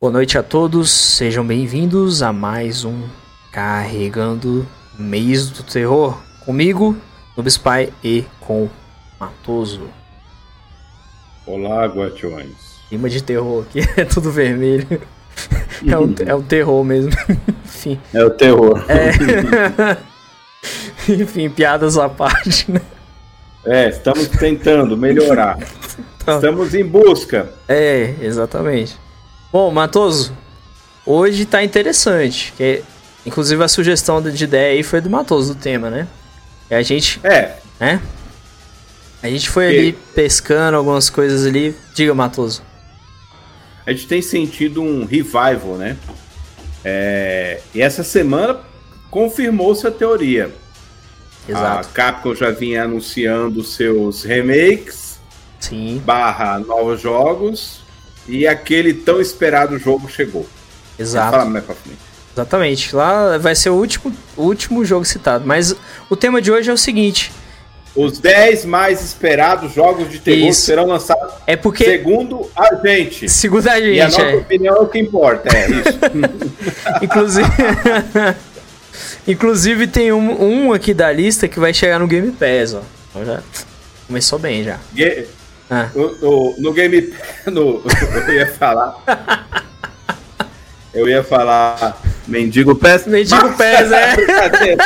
[0.00, 3.02] Boa noite a todos, sejam bem-vindos a mais um
[3.50, 4.64] Carregando
[4.96, 6.16] Mês do Terror.
[6.44, 6.96] Comigo,
[7.36, 8.68] Nubspy e com
[9.18, 9.88] Matoso.
[11.44, 12.78] Olá, guardiões.
[12.88, 15.02] Clima de terror aqui, é tudo vermelho.
[15.84, 17.10] É o, é o terror mesmo.
[17.66, 18.00] Enfim.
[18.14, 18.84] É o terror.
[18.88, 19.98] É.
[21.12, 22.80] Enfim, piadas à parte, né?
[23.66, 25.58] É, estamos tentando melhorar.
[26.22, 26.36] Então.
[26.36, 27.52] Estamos em busca.
[27.66, 28.96] É, exatamente.
[29.52, 30.36] Bom, Matoso,
[31.06, 32.52] hoje tá interessante.
[32.56, 32.82] Que,
[33.24, 36.06] inclusive a sugestão de ideia aí foi do Matoso do tema, né?
[36.70, 38.00] E a gente, É, né?
[39.22, 41.74] A gente foi E- ali pescando algumas coisas ali.
[41.94, 42.62] Diga, Matoso.
[43.86, 45.96] a gente tem sentido um revival, né?
[46.84, 48.60] É, e essa semana
[49.10, 50.52] confirmou-se a teoria.
[51.48, 51.88] Exato.
[51.88, 55.18] A Capcom já vinha anunciando seus remakes,
[55.58, 57.80] Sim, barra novos jogos,
[58.28, 60.46] e aquele tão esperado jogo chegou.
[60.98, 61.30] exato.
[61.32, 61.98] Fala mais pra frente.
[62.34, 62.94] Exatamente.
[62.94, 65.44] Lá vai ser o último, o último jogo citado.
[65.46, 65.74] Mas
[66.08, 67.32] o tema de hoje é o seguinte:
[67.96, 70.60] Os 10 mais esperados jogos de terror Isso.
[70.60, 73.28] serão lançados é porque, segundo a gente.
[73.28, 75.98] segundo a E a gente, nossa é, opinião é o que importa, é isso.
[77.02, 77.48] inclusive.
[79.26, 82.82] inclusive tem um, um aqui da lista que vai chegar no Game Pass, ó.
[83.10, 83.42] Então já
[84.06, 84.78] começou bem já.
[84.94, 85.26] Ge-
[85.70, 87.12] Ah, No, no, no game.
[87.46, 87.82] No,
[88.26, 88.96] eu ia falar.
[90.94, 92.00] Eu ia falar.
[92.26, 93.06] Mendigo Pés.
[93.06, 94.16] Mendigo Pés, é.
[94.16, 94.84] Brincadeira.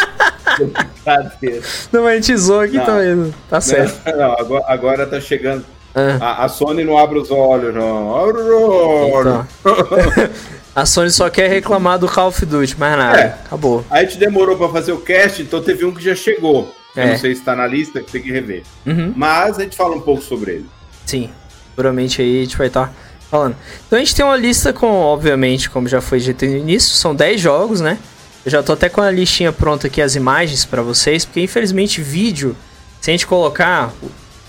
[0.59, 1.63] Brincadeira.
[1.93, 2.85] não, a gente zoou aqui Não.
[2.85, 3.35] também.
[3.49, 4.01] Tá certo.
[4.11, 5.65] Não, não, agora, agora tá chegando.
[5.95, 8.29] Ah, A, a Sony não abre os olhos, não.
[8.31, 9.47] Então.
[10.75, 13.21] A Sony só quer reclamar do Call of Duty, mais nada.
[13.21, 13.27] É.
[13.45, 13.85] Acabou.
[13.91, 16.75] A gente demorou pra fazer o cast, então teve um que já chegou.
[16.95, 17.11] Eu É.
[17.13, 18.63] não sei se tá na lista, que tem que rever.
[18.87, 19.13] Uhum.
[19.17, 20.67] Mas a gente fala um pouco sobre ele.
[21.07, 21.31] Sim,
[21.75, 22.93] puramente aí a gente vai estar
[23.31, 23.57] falando.
[23.87, 27.15] Então a gente tem uma lista com, obviamente, como já foi dito no início, são
[27.15, 27.99] 10 jogos, né?
[28.45, 32.01] Eu já tô até com a listinha pronta aqui, as imagens pra vocês, porque infelizmente
[32.03, 32.55] vídeo,
[33.01, 33.93] se a gente colocar,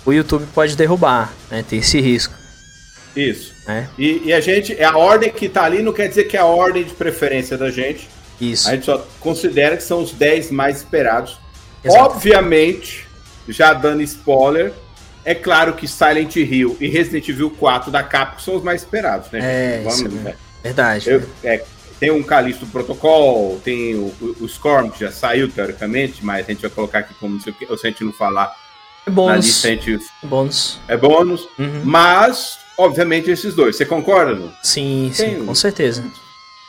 [0.06, 1.64] o- YouTube pode derrubar, né?
[1.68, 2.34] Tem esse risco,
[3.16, 3.54] Isso.
[3.68, 3.88] né?
[3.98, 6.40] E, e a gente, é a ordem que tá ali, não quer dizer que é
[6.40, 8.10] a ordem de preferência da gente.
[8.42, 8.68] Isso.
[8.68, 11.40] A gente só considera que são os 10 mais esperados.
[11.84, 12.04] Exato.
[12.06, 13.08] Obviamente,
[13.48, 14.74] já dando spoiler,
[15.26, 19.30] é claro que Silent Hill e Resident Evil 4 da Capcom são os mais esperados,
[19.32, 19.40] né?
[19.42, 20.36] É, Vamos, isso né?
[20.64, 21.10] Verdade.
[21.10, 21.64] Eu- é,
[22.00, 26.52] tem um Callisto Protocol, tem o, o, o Storm, que já saiu teoricamente, mas a
[26.52, 27.40] gente vai colocar aqui como
[27.70, 28.54] ou se a gente não falar
[29.06, 29.46] É bônus.
[29.46, 30.80] lista, gente, Bônus.
[30.88, 31.48] é bônus.
[31.58, 31.82] Uhum.
[31.86, 33.76] Mas, obviamente, esses dois.
[33.78, 34.52] Você concorda, não?
[34.62, 36.04] Sim, sim, Tem- com certeza.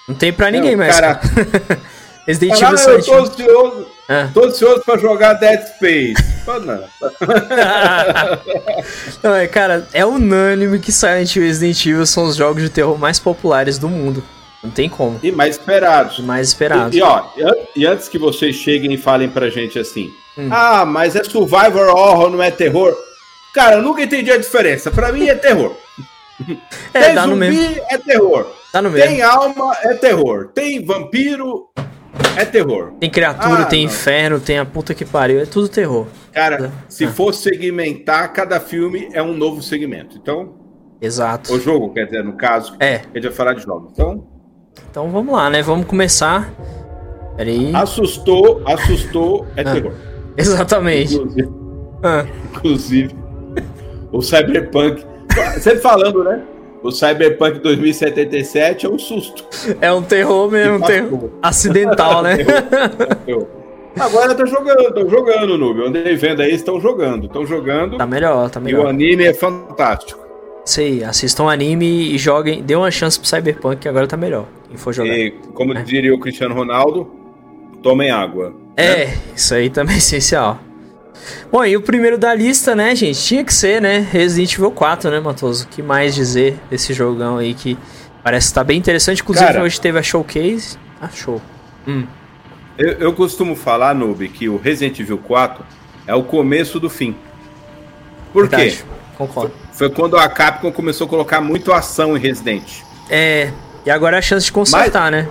[0.07, 0.95] Não tem pra Não, ninguém mais.
[1.01, 1.21] cara-
[2.27, 4.29] Resident Evil eu tô Silent ansioso, Ah.
[4.35, 6.15] tô ansioso pra jogar Dead Space.
[6.45, 6.85] Pô, não.
[9.35, 12.99] É, cara, é unânime que Silent Hill e Resident Evil são os jogos de terror
[12.99, 14.23] mais populares do mundo.
[14.63, 15.19] Não tem como.
[15.23, 16.19] E mais esperados.
[16.19, 16.95] Os mais esperados.
[16.95, 17.25] E, e, ó,
[17.77, 20.49] e an- antes que vocês cheguem e falem pra gente assim, Hum.
[20.51, 22.95] ah, mas é survivor horror, não é terror.
[23.55, 24.91] Cara, eu nunca entendi a diferença.
[24.91, 25.77] Pra mim é terror.
[26.93, 27.83] é, Tem dá no zumbi, mesmo.
[27.89, 28.47] é terror.
[28.73, 29.09] Dá no mesmo.
[29.09, 30.49] Tem alma, é terror.
[30.53, 31.69] Tem vampiro,
[32.37, 32.93] é terror.
[33.01, 33.93] Tem criatura, Ah, tem não.
[33.93, 35.41] inferno, tem a puta que pariu.
[35.41, 36.07] É tudo terror.
[36.33, 37.11] Cara, se Ah.
[37.13, 40.17] for segmentar, cada filme é um novo segmento.
[40.17, 40.55] Então,
[41.01, 41.53] Exato.
[41.53, 43.91] o jogo, quer dizer, no caso, É, gente vai falar de jogos.
[43.93, 44.25] Então,
[44.91, 45.63] então vamos lá, né?
[45.63, 46.53] Vamos começar.
[47.37, 47.75] Pera aí.
[47.75, 49.73] assustou, assustou, é Ah.
[49.73, 49.93] terror.
[50.37, 51.15] Exatamente.
[51.17, 51.49] Inclusive,
[52.03, 53.15] Ah, inclusive,
[54.13, 55.05] o Cyberpunk.
[55.61, 56.43] Sempre falando, né?
[56.85, 59.43] O Cyberpunk 2077 é um susto.
[59.81, 62.37] é um terror mesmo, um terror acidental, né?
[63.27, 63.49] Eu-
[63.99, 65.79] Agora tá jogando, estão jogando, Noob.
[65.81, 67.27] Eu andei vendo aí, estão jogando.
[67.27, 67.97] Estão jogando.
[67.97, 68.87] tá melhor, tá e o melhor.
[68.89, 70.21] anime é fantástico.
[70.65, 72.61] Sei, assistam anime e joguem.
[72.61, 74.47] Dê uma chance pro Cyberpunk que agora tá melhor.
[74.69, 75.17] Quem for jogar.
[75.17, 75.83] E, como É.
[75.83, 77.09] diria o Cristiano Ronaldo,
[77.85, 78.53] tomem água.
[78.77, 80.59] É, isso aí também é essencial.
[81.51, 83.23] Bom, e o primeiro da lista, né, gente?
[83.23, 83.99] Tinha que ser, né?
[84.11, 85.65] Resident Evil 4, né, Matoso?
[85.65, 87.79] O que mais dizer desse jogão aí que
[88.23, 89.23] parece estar bem interessante.
[89.23, 89.63] Inclusive, Cara.
[89.63, 90.77] hoje teve a showcase.
[91.01, 91.41] Ah, show.
[91.87, 92.05] Hum,
[92.77, 95.65] Eu, eu costumo falar, Noob, que o Resident Evil 4
[96.07, 97.15] é o começo do fim.
[98.33, 98.57] Por quê?
[98.57, 98.85] verdade.
[99.17, 99.53] Concordo.
[99.73, 102.81] Foi quando a Capcom começou a colocar muito ação em Resident.
[103.09, 103.53] É,
[103.87, 105.29] e agora é a chance de consertar, né?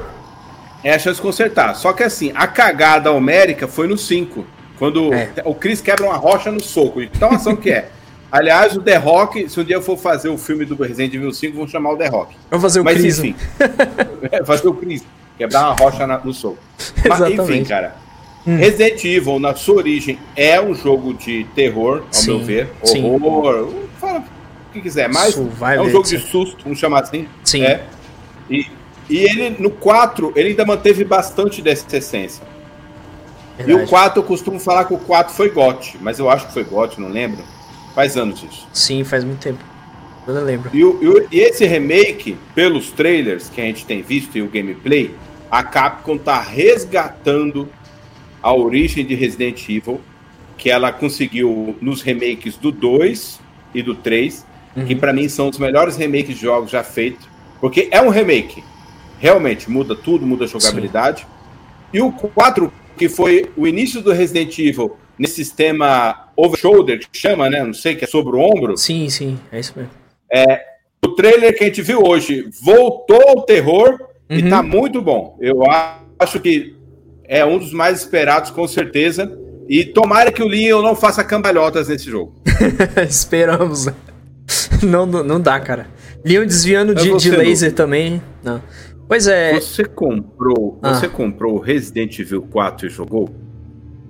[0.83, 1.75] É a chance de consertar.
[1.75, 4.45] Só que assim, a cagada homérica foi no 5.
[4.83, 5.29] Quando É.
[5.45, 6.99] o Chris quebra uma rocha no soco.
[6.99, 7.87] De tão ação que é.
[8.29, 11.31] Aliás, o The Rock, se um dia eu for fazer o filme do Resident Evil
[11.31, 12.35] 5, vão chamar o The Rock.
[12.49, 13.19] Vamos fazer o Mas Chris.
[13.19, 13.35] enfim.
[14.29, 15.01] É, fazer o Chris.
[15.37, 16.57] Quebrar uma rocha na- no soco.
[17.07, 17.69] Mas enfim, Exatamente.
[17.69, 17.95] cara.
[18.45, 18.57] Hum.
[18.57, 22.69] Resident Evil, na sua origem, é um jogo de terror, ao Sim, meu ver.
[22.83, 23.05] sim.
[23.05, 23.73] Horror.
[24.01, 27.25] Fala o que quiser, mas Survival, é um jogo de susto, vamos chamar assim.
[27.45, 27.63] Sim.
[27.63, 27.83] É.
[28.49, 28.67] E,
[29.09, 32.43] e ele, no 4, ele ainda manteve bastante dessa essência.
[33.57, 33.81] Verdade.
[33.81, 36.53] E o 4, eu costumo falar que o 4 foi GOT, mas eu acho que
[36.53, 37.43] foi GOT, não lembro.
[37.93, 38.67] Faz anos isso.
[38.73, 39.63] Sim, faz muito tempo.
[40.27, 40.71] Eu não lembro.
[40.73, 45.13] E, e, e, esse remake, pelos trailers que a gente tem visto e o gameplay,
[45.51, 47.69] a Capcom tá resgatando
[48.41, 50.01] a origem de Resident Evil,
[50.57, 53.39] que ela conseguiu nos remakes do 2
[53.73, 54.45] e do 3,
[54.75, 54.85] uhum.
[54.85, 57.27] que para mim são os melhores remakes de jogos já feitos,
[57.59, 58.63] porque é um remake.
[59.19, 61.21] Realmente muda tudo, muda a jogabilidade.
[61.21, 61.27] Sim.
[61.93, 67.17] E o 4, que foi o início do Resident Evil nesse sistema over shoulder, que
[67.17, 67.63] chama, né?
[67.63, 68.77] Não sei, que é sobre o ombro.
[68.77, 69.91] Sim, sim, é isso mesmo.
[70.31, 70.61] É,
[71.03, 73.99] o trailer que a gente viu hoje voltou ao terror
[74.29, 74.37] uhum.
[74.37, 75.37] e tá muito bom.
[75.39, 75.61] Eu
[76.19, 76.75] acho que
[77.25, 79.37] é um dos mais esperados, com certeza.
[79.67, 82.35] E tomara que o Leon não faça cambalhotas nesse jogo.
[83.07, 83.87] Esperamos.
[84.83, 85.87] Não, não dá, cara.
[86.25, 88.21] Leon desviando de, de laser também.
[88.43, 88.61] Não.
[89.07, 89.53] Pois é.
[89.53, 90.93] Você comprou, ah.
[90.93, 93.29] você comprou Resident Evil 4 e jogou?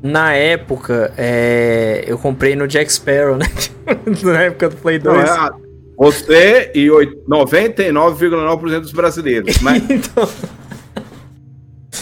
[0.01, 3.45] Na época, é, eu comprei no Jack Sparrow, né?
[4.21, 5.17] Na época do Play 2.
[5.17, 5.51] Não, é,
[5.97, 9.59] você e 99,9% dos brasileiros.
[9.59, 9.81] Mas...
[9.89, 10.27] então...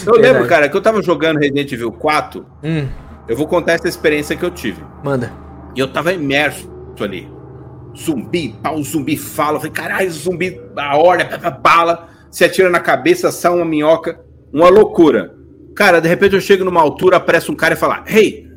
[0.04, 0.32] Eu Verdade.
[0.32, 2.44] lembro, cara, que eu tava jogando Resident Evil 4.
[2.64, 2.88] Hum.
[3.28, 4.82] Eu vou contar essa experiência que eu tive.
[5.04, 5.32] Manda.
[5.76, 6.68] E eu tava imerso
[6.98, 7.30] ali.
[7.96, 9.56] Zumbi, pau, zumbi fala.
[9.56, 14.18] Eu falei, caralho, zumbi, a hora, bala, se atira na cabeça, sai uma minhoca.
[14.50, 15.34] Uma loucura.
[15.76, 18.48] Cara, de repente eu chego numa altura, aparece um cara e fala: Hey,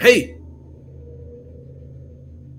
[0.00, 0.36] hey,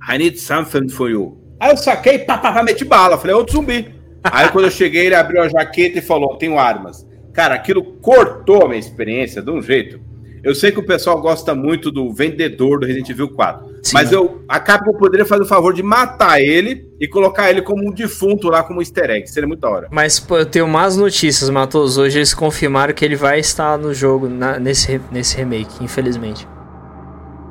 [0.08, 1.38] I need something for you.
[1.60, 3.18] Aí eu saquei, pá, pá, pá, meti bala.
[3.18, 3.94] Falei, é outro zumbi.
[4.24, 7.08] Aí quando eu cheguei, ele abriu a jaqueta e falou: Tenho armas.
[7.34, 10.02] Cara, aquilo cortou a minha experiência de um jeito.
[10.44, 14.12] Eu sei que o pessoal gosta muito do vendedor do Resident Evil 4, Sim, mas
[14.12, 17.88] eu acabo que eu poderia fazer o favor de matar ele e colocar ele como
[17.88, 19.28] um defunto lá como um easter egg.
[19.28, 19.88] Seria muito da hora.
[19.92, 21.98] Mas pô, eu tenho más notícias, Matos.
[21.98, 26.48] Hoje eles confirmaram que ele vai estar no jogo na, nesse, nesse remake, infelizmente.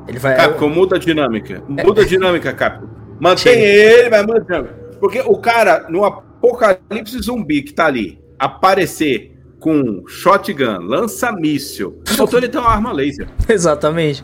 [0.07, 0.35] Ele vai.
[0.37, 1.61] Capcom, muda a dinâmica.
[1.67, 2.87] Muda a dinâmica, Capcom.
[3.19, 3.65] Mantém Chega.
[3.65, 4.73] ele, mas muda a dinâmica.
[4.99, 12.01] Porque o cara, no apocalipse zumbi que tá ali, aparecer com shotgun, lança-míssil.
[12.05, 13.27] Faltou ele ter uma arma laser.
[13.47, 14.23] Exatamente.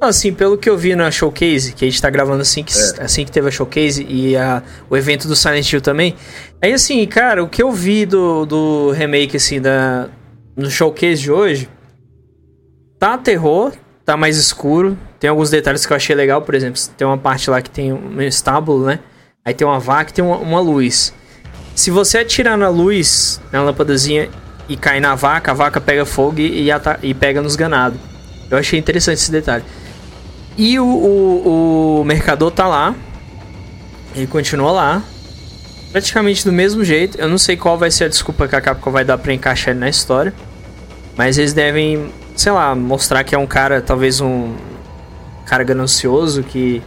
[0.00, 3.02] Assim, pelo que eu vi na showcase, que a gente tá gravando assim que, é.
[3.02, 6.16] assim que teve a showcase e a, o evento do Silent Hill também.
[6.62, 10.08] Aí assim, cara, o que eu vi do, do remake, assim, da,
[10.56, 11.68] no showcase de hoje,
[12.98, 13.72] tá terror,
[14.04, 14.96] tá mais escuro.
[15.18, 17.92] Tem alguns detalhes que eu achei legal, por exemplo, tem uma parte lá que tem
[17.92, 19.00] um estábulo, né?
[19.44, 21.12] Aí tem uma vaca e tem uma, uma luz.
[21.74, 24.30] Se você atirar na luz, na lâmpadazinha,
[24.70, 26.70] e cai na vaca, a vaca pega fogo e,
[27.02, 27.98] e pega nos ganados.
[28.48, 29.64] Eu achei interessante esse detalhe.
[30.60, 32.94] E o, o, o mercador tá lá.
[34.14, 35.02] Ele continua lá.
[35.90, 37.18] Praticamente do mesmo jeito.
[37.18, 39.70] Eu não sei qual vai ser a desculpa que a Capcom vai dar pra encaixar
[39.70, 40.34] ele na história.
[41.16, 44.52] Mas eles devem, sei lá, mostrar que é um cara, talvez um
[45.46, 46.82] cara ganancioso que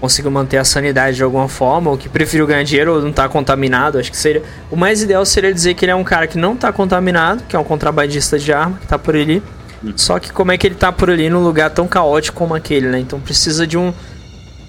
[0.00, 3.28] consiga manter a sanidade de alguma forma, ou que preferiu ganhar dinheiro ou não tá
[3.28, 3.98] contaminado.
[3.98, 4.42] Acho que seria.
[4.70, 7.54] O mais ideal seria dizer que ele é um cara que não tá contaminado, que
[7.54, 9.42] é um contrabandista de arma, que tá por ali.
[9.82, 9.92] Uhum.
[9.96, 12.88] Só que como é que ele tá por ali num lugar tão caótico como aquele,
[12.88, 12.98] né?
[12.98, 13.92] Então precisa de um.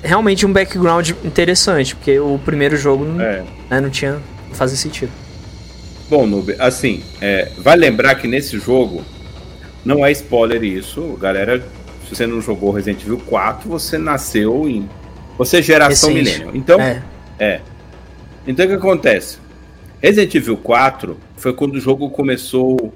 [0.04, 3.44] Realmente um background interessante, porque o primeiro jogo não, é.
[3.70, 4.14] né, não tinha.
[4.48, 5.12] Não fazia sentido.
[6.10, 9.04] Bom, Nube, assim, é, vai lembrar que nesse jogo
[9.84, 11.62] não é spoiler isso, galera.
[12.08, 14.88] Se você não jogou Resident Evil 4, você nasceu em
[15.38, 16.52] você é geração milênio.
[16.54, 17.04] Então, é.
[17.40, 17.62] é.
[18.48, 19.38] Então o que acontece?
[20.02, 22.94] Resident Evil 4 foi quando o jogo começou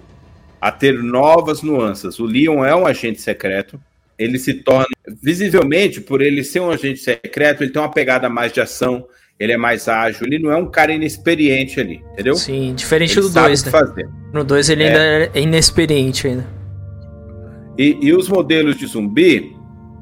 [0.61, 2.19] a ter novas nuances.
[2.19, 3.81] O Leon é um agente secreto.
[4.17, 4.85] Ele se torna,
[5.21, 9.07] visivelmente, por ele ser um agente secreto, ele tem uma pegada mais de ação,
[9.39, 12.35] ele é mais ágil, ele não é um cara inexperiente ali, entendeu?
[12.35, 13.71] Sim, diferente ele do 2, né?
[13.71, 14.07] Fazer.
[14.31, 14.87] No 2 ele é.
[14.87, 16.45] ainda é inexperiente ainda.
[17.75, 19.55] E, e os modelos de zumbi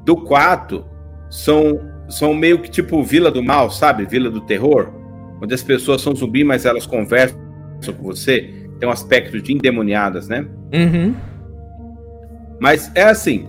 [0.04, 0.86] do 4
[1.30, 4.06] são são meio que tipo Vila do Mal, sabe?
[4.06, 4.92] Vila do Terror,
[5.42, 7.40] onde as pessoas são zumbi, mas elas conversam
[7.96, 8.59] com você.
[8.80, 10.46] Tem um aspecto de endemoniadas, né?
[10.74, 11.16] Uhum.
[12.60, 13.48] Mas é assim,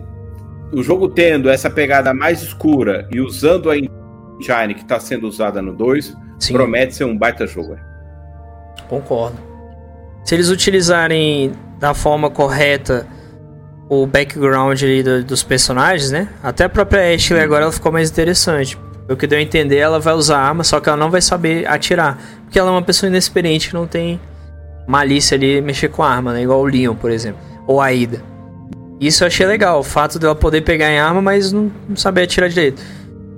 [0.71, 5.61] o jogo tendo essa pegada mais escura e usando a engine que está sendo usada
[5.61, 6.15] no 2,
[6.51, 7.77] promete ser um baita jogo.
[8.87, 9.37] Concordo.
[10.23, 13.07] Se eles utilizarem da forma correta
[13.89, 16.29] o background ali do, dos personagens, né?
[16.41, 18.77] Até a própria Ashley agora ela ficou mais interessante.
[19.09, 21.67] O que deu a entender, ela vai usar arma, só que ela não vai saber
[21.67, 22.17] atirar.
[22.43, 24.17] Porque ela é uma pessoa inexperiente que não tem
[24.87, 26.43] malícia ali mexer com arma, né?
[26.43, 27.39] Igual o Leon, por exemplo.
[27.67, 28.21] Ou a Ida.
[28.99, 32.23] Isso eu achei legal, o fato dela poder pegar em arma, mas não, não saber
[32.23, 32.81] atirar direito.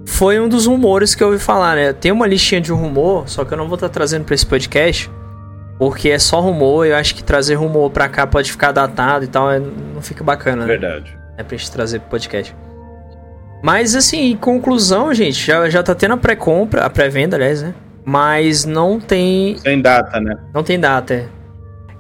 [0.06, 1.94] Foi um dos rumores que eu ouvi falar, né?
[1.94, 4.46] Tem uma listinha de um rumor, só que eu não vou estar trazendo para esse
[4.46, 5.10] podcast.
[5.80, 9.28] Porque é só rumor, eu acho que trazer rumor pra cá pode ficar datado e
[9.28, 10.78] tal, é, não fica bacana, né?
[10.78, 11.18] Verdade.
[11.38, 12.56] É pra gente trazer pro podcast.
[13.64, 17.74] Mas assim, em conclusão, gente, já, já tá tendo a pré-compra, a pré-venda, aliás, né?
[18.06, 19.58] Mas não tem.
[19.58, 20.38] Sem data, né?
[20.54, 21.44] Não tem data, é.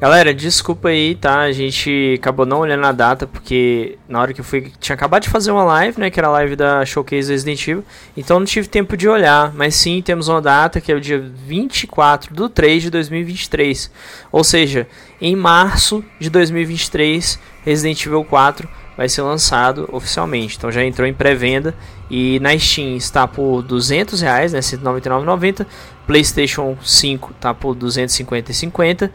[0.03, 1.43] Galera, desculpa aí, tá?
[1.43, 4.69] A gente acabou não olhando a data, porque na hora que eu fui.
[4.77, 6.09] Tinha acabado de fazer uma live, né?
[6.09, 7.85] Que era a live da Showcase Resident Evil.
[8.17, 9.53] Então não tive tempo de olhar.
[9.55, 13.89] Mas sim, temos uma data que é o dia 24 do 3 de 2023.
[14.29, 14.87] Ou seja,
[15.21, 18.67] em março de 2023, Resident Evil 4
[18.97, 20.57] vai ser lançado oficialmente.
[20.57, 21.73] Então já entrou em pré-venda.
[22.09, 24.59] E na Steam está por 200 reais, né?
[24.59, 25.65] 199,90.
[26.05, 29.09] PlayStation 5 está por 250,50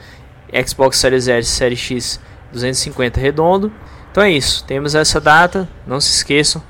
[0.66, 2.20] Xbox Series S, Series X
[2.52, 3.72] 250 redondo.
[4.10, 6.62] Então é isso, temos essa data, não se esqueçam,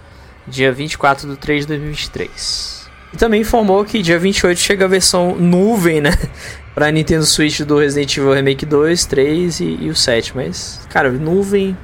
[0.46, 2.88] dia 24 de 3 de 2023.
[3.12, 6.10] E também informou que dia 28 chega a versão nuvem, né?
[6.75, 10.37] pra Nintendo Switch do Resident Evil Remake 2, 3 e, e o 7.
[10.37, 11.76] Mas, cara, nuvem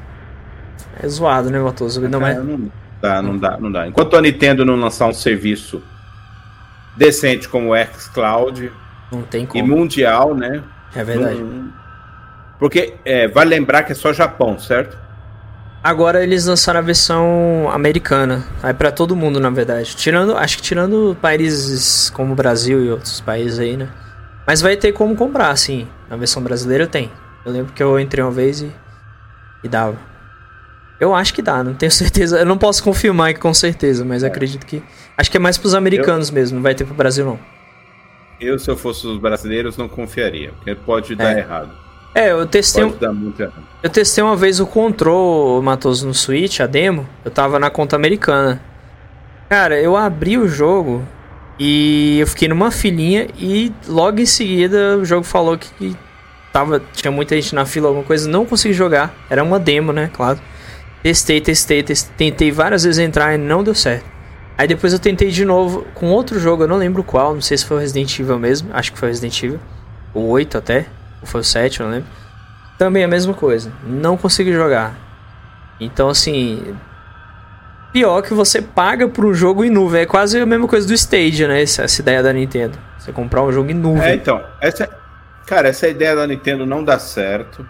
[1.02, 2.00] é zoado, né, Matoso?
[2.08, 2.34] Não, é...
[2.34, 3.88] não dá, não dá, não dá.
[3.88, 5.82] Enquanto a Nintendo não lançar um serviço
[6.96, 8.72] decente como o xCloud
[9.10, 9.64] não tem como.
[9.64, 10.62] e mundial, né?
[10.94, 11.40] É verdade.
[11.40, 11.72] Não,
[12.58, 14.96] porque é, vale lembrar que é só Japão, certo?
[15.82, 18.42] Agora eles lançaram a versão americana.
[18.62, 19.94] Aí para todo mundo, na verdade.
[19.94, 23.88] Tirando, acho que tirando países como o Brasil e outros países aí, né?
[24.46, 25.86] Mas vai ter como comprar, sim.
[26.08, 27.10] Na versão brasileira tem.
[27.44, 28.72] Eu lembro que eu entrei uma vez e,
[29.62, 29.98] e dava.
[30.98, 32.38] Eu acho que dá, não tenho certeza.
[32.38, 34.26] Eu não posso confirmar que com certeza, mas é.
[34.26, 34.82] acredito que.
[35.16, 36.34] Acho que é mais pros americanos eu...
[36.34, 37.38] mesmo, não vai ter pro Brasil não.
[38.40, 41.16] Eu, se eu fosse os brasileiros, não confiaria, porque pode é.
[41.16, 41.84] dar errado.
[42.14, 42.84] É, eu testei.
[43.82, 47.08] Eu testei uma vez o Control Matoso no Switch, a demo.
[47.24, 48.62] Eu tava na conta americana.
[49.48, 51.02] Cara, eu abri o jogo
[51.58, 55.96] e eu fiquei numa filinha e logo em seguida o jogo falou que
[56.52, 59.12] tava, tinha muita gente na fila, alguma coisa, não consegui jogar.
[59.28, 60.08] Era uma demo, né?
[60.12, 60.38] Claro.
[61.02, 64.13] Testei, testei, testei, tentei várias vezes entrar e não deu certo.
[64.56, 67.56] Aí depois eu tentei de novo com outro jogo, eu não lembro qual, não sei
[67.56, 69.60] se foi o Resident Evil mesmo, acho que foi o Resident Evil.
[70.14, 70.86] O 8 até.
[71.20, 72.08] Ou foi o 7, eu não lembro.
[72.78, 73.72] Também a mesma coisa.
[73.84, 74.94] Não consegui jogar.
[75.80, 76.76] Então, assim.
[77.92, 80.02] Pior que você paga por um jogo em nuvem.
[80.02, 81.62] É quase a mesma coisa do Stage, né?
[81.62, 82.78] Essa, essa ideia da Nintendo.
[82.98, 84.02] Você comprar um jogo em nuvem.
[84.02, 84.42] É, então.
[84.60, 84.88] Essa,
[85.46, 87.66] cara, essa ideia da Nintendo não dá certo.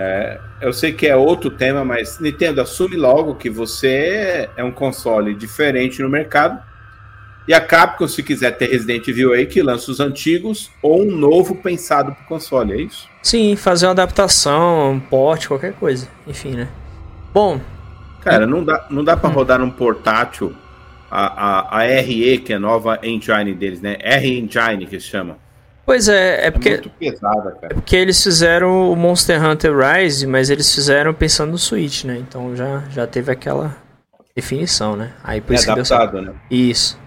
[0.00, 4.70] É, eu sei que é outro tema, mas Nintendo assume logo que você é um
[4.70, 6.62] console diferente no mercado
[7.48, 11.10] e a Capcom, se quiser ter Resident Evil aí, que lança os antigos ou um
[11.10, 13.08] novo pensado pro console, é isso?
[13.22, 16.06] Sim, fazer uma adaptação, um port, qualquer coisa.
[16.28, 16.68] Enfim, né?
[17.34, 17.58] Bom.
[18.20, 19.32] Cara, não dá, não dá pra hum.
[19.32, 20.54] rodar num portátil
[21.10, 23.96] a, a, a RE, que é a nova engine deles, né?
[23.98, 25.38] R-Engine que se chama.
[25.88, 26.68] Pois é, é porque.
[26.68, 27.68] É muito pesada, cara.
[27.70, 32.18] É porque eles fizeram o Monster Hunter Rise, mas eles fizeram pensando no Switch, né?
[32.18, 33.74] Então já, já teve aquela
[34.36, 35.12] definição, né?
[35.24, 36.34] Aí por é isso adaptado, né?
[36.50, 37.00] Isso.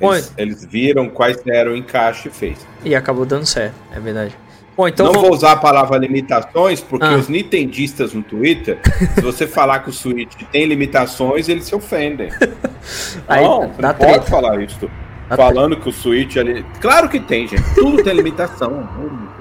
[0.00, 2.66] Eles, eles, viram quais eram o encaixe e fez.
[2.84, 4.36] E acabou dando certo, é verdade.
[4.76, 7.14] Bom, então não vou usar a palavra limitações, porque ah.
[7.14, 8.80] os nintendistas no Twitter,
[9.14, 12.30] se você falar que o Switch tem limitações, eles se ofendem.
[13.28, 14.90] Aí, não, você não pode falar isso.
[15.28, 16.64] Falando que o Switch ali.
[16.80, 17.62] Claro que tem, gente.
[17.74, 18.88] Tudo tem limitação.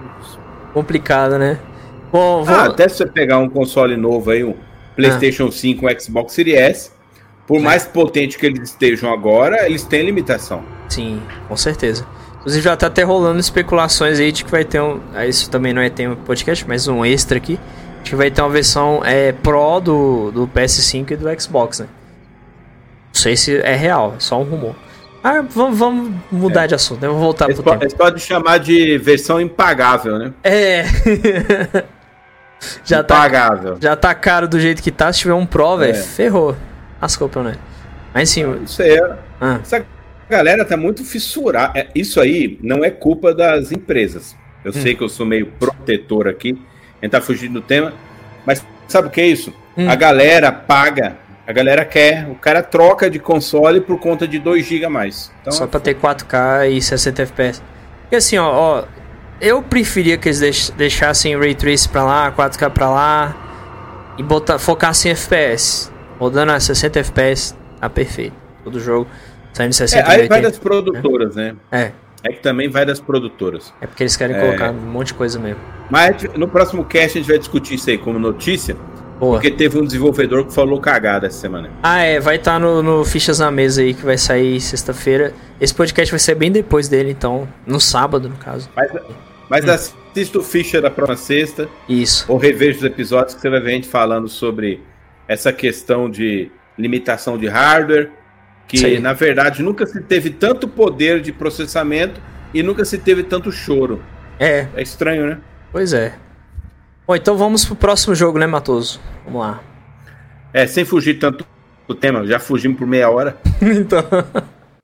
[0.73, 1.59] Complicado, né?
[2.11, 2.55] Bom, vou...
[2.55, 4.55] ah, até se você pegar um console novo aí, um
[4.95, 5.51] PlayStation ah.
[5.51, 6.91] 5, um Xbox Series S,
[7.47, 10.63] por mais potente que eles estejam agora, eles têm limitação.
[10.87, 12.05] Sim, com certeza.
[12.39, 14.99] Inclusive já tá até rolando especulações aí de que vai ter um.
[15.13, 17.59] Ah, isso também não é tema podcast, mas um extra aqui.
[18.03, 21.87] De que vai ter uma versão é, Pro do, do PS5 e do Xbox, né?
[23.13, 24.75] Não sei se é real, é só um rumor.
[25.23, 26.67] Ah, vamos, vamos mudar é.
[26.67, 27.07] de assunto, né?
[27.07, 27.83] Vamos voltar eles pro tempo.
[27.83, 30.33] Eles podem chamar de versão impagável, né?
[30.43, 30.83] É.
[32.83, 33.73] já tá impagável.
[33.75, 35.13] Tá, já tá caro do jeito que tá.
[35.13, 36.01] Se tiver um Pro, velho, é.
[36.01, 36.57] ferrou
[36.99, 37.55] as né?
[38.13, 38.63] Mas sim.
[38.63, 39.17] Isso aí é.
[39.39, 39.59] Ah.
[39.61, 39.85] Essa
[40.29, 41.79] galera tá muito fissurada.
[41.79, 44.35] É, isso aí não é culpa das empresas.
[44.63, 44.73] Eu hum.
[44.73, 46.57] sei que eu sou meio protetor aqui,
[47.01, 47.93] a gente tá fugindo do tema,
[48.45, 49.53] mas sabe o que é isso?
[49.77, 49.89] Hum.
[49.89, 54.65] A galera paga, a galera quer, o cara troca de console por conta de 2
[54.65, 55.31] GB a mais.
[55.41, 57.61] Então, Só é pra ter 4K e 60 FPS.
[58.01, 58.83] Porque assim, ó, ó
[59.41, 65.11] eu preferia que eles deixassem Ray Trace pra lá, 4K pra lá e botar, focassem
[65.11, 65.91] em FPS.
[66.17, 68.35] Rodando a 60 FPS, tá perfeito.
[68.63, 69.07] Todo jogo
[69.51, 71.55] saindo 60 é, Aí vai das produtoras, né?
[71.71, 71.91] É.
[72.23, 73.73] É que também vai das produtoras.
[73.81, 74.39] É porque eles querem é...
[74.39, 75.59] colocar um monte de coisa mesmo.
[75.89, 78.77] Mas no próximo cast a gente vai discutir isso aí como notícia.
[79.23, 79.35] Boa.
[79.35, 81.69] Porque teve um desenvolvedor que falou cagada essa semana.
[81.81, 82.19] Ah, é.
[82.19, 85.33] Vai estar tá no, no Fichas na Mesa aí, que vai sair sexta-feira.
[85.61, 87.47] Esse podcast vai ser bem depois dele, então.
[87.65, 88.69] No sábado, no caso.
[88.75, 88.91] Mas,
[89.49, 89.71] Mas hum.
[89.71, 91.69] assista o Fischer da próxima sexta.
[91.87, 92.25] Isso.
[92.27, 94.81] Ou reveja os episódios que você vai ver a gente falando sobre
[95.25, 98.11] essa questão de limitação de hardware,
[98.67, 102.19] que na verdade nunca se teve tanto poder de processamento
[102.53, 104.01] e nunca se teve tanto choro.
[104.37, 104.67] É.
[104.75, 105.37] É estranho, né?
[105.71, 106.13] Pois é.
[107.05, 108.99] Bom, então vamos pro próximo jogo, né, Matoso?
[109.25, 109.61] Vamos lá.
[110.53, 111.45] É, sem fugir tanto
[111.87, 113.37] do tema, já fugimos por meia hora.
[113.61, 114.03] então.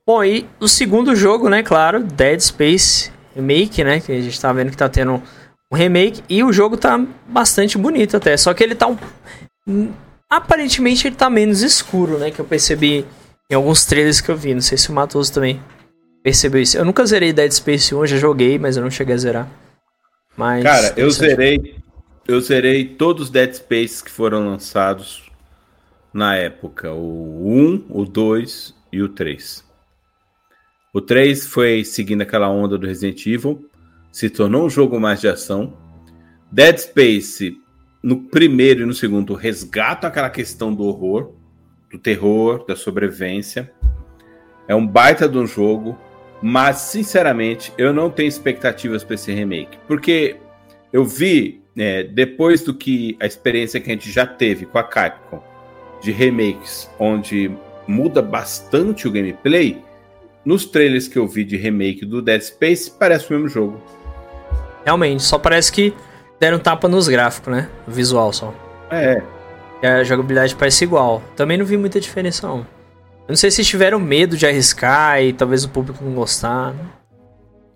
[0.06, 4.52] Bom, e o segundo jogo, né, claro, Dead Space Remake, né, que a gente tá
[4.52, 5.22] vendo que tá tendo
[5.72, 9.94] um remake e o jogo tá bastante bonito até, só que ele tá um
[10.30, 13.06] aparentemente ele tá menos escuro, né, que eu percebi
[13.50, 15.62] em alguns trailers que eu vi, não sei se o Matoso também
[16.24, 16.78] percebeu isso.
[16.78, 19.48] Eu nunca zerei Dead Space 1, já joguei, mas eu não cheguei a zerar.
[20.38, 21.78] Mas Cara, eu zerei
[22.30, 25.32] eu zerei todos os Dead Space que foram lançados
[26.14, 29.66] na época, o 1, o 2 e o 3.
[30.94, 33.68] O 3 foi seguindo aquela onda do Resident Evil,
[34.12, 35.74] se tornou um jogo mais de ação.
[36.52, 37.58] Dead Space,
[38.04, 41.34] no primeiro e no segundo, resgata aquela questão do horror,
[41.92, 43.74] do terror, da sobrevivência.
[44.68, 45.98] É um baita de um jogo,
[46.44, 50.38] mas sinceramente eu não tenho expectativas para esse remake, porque
[50.94, 54.84] eu vi é, depois do que a experiência que a gente já teve com a
[54.84, 55.44] Capcom
[56.02, 57.52] de remakes, onde
[57.88, 59.82] muda bastante o gameplay,
[60.46, 63.82] nos trailers que eu vi de remake do Dead Space, parece o mesmo jogo.
[64.86, 65.94] Realmente, só parece que
[66.40, 67.70] deram tapa nos gráficos, né?
[67.88, 68.54] O visual só.
[68.90, 69.22] É.
[69.82, 71.22] E a jogabilidade parece igual.
[71.36, 72.60] Também não vi muita diferença, não.
[72.60, 76.74] Eu não sei se tiveram medo de arriscar e talvez o público não gostar.
[76.74, 76.90] Não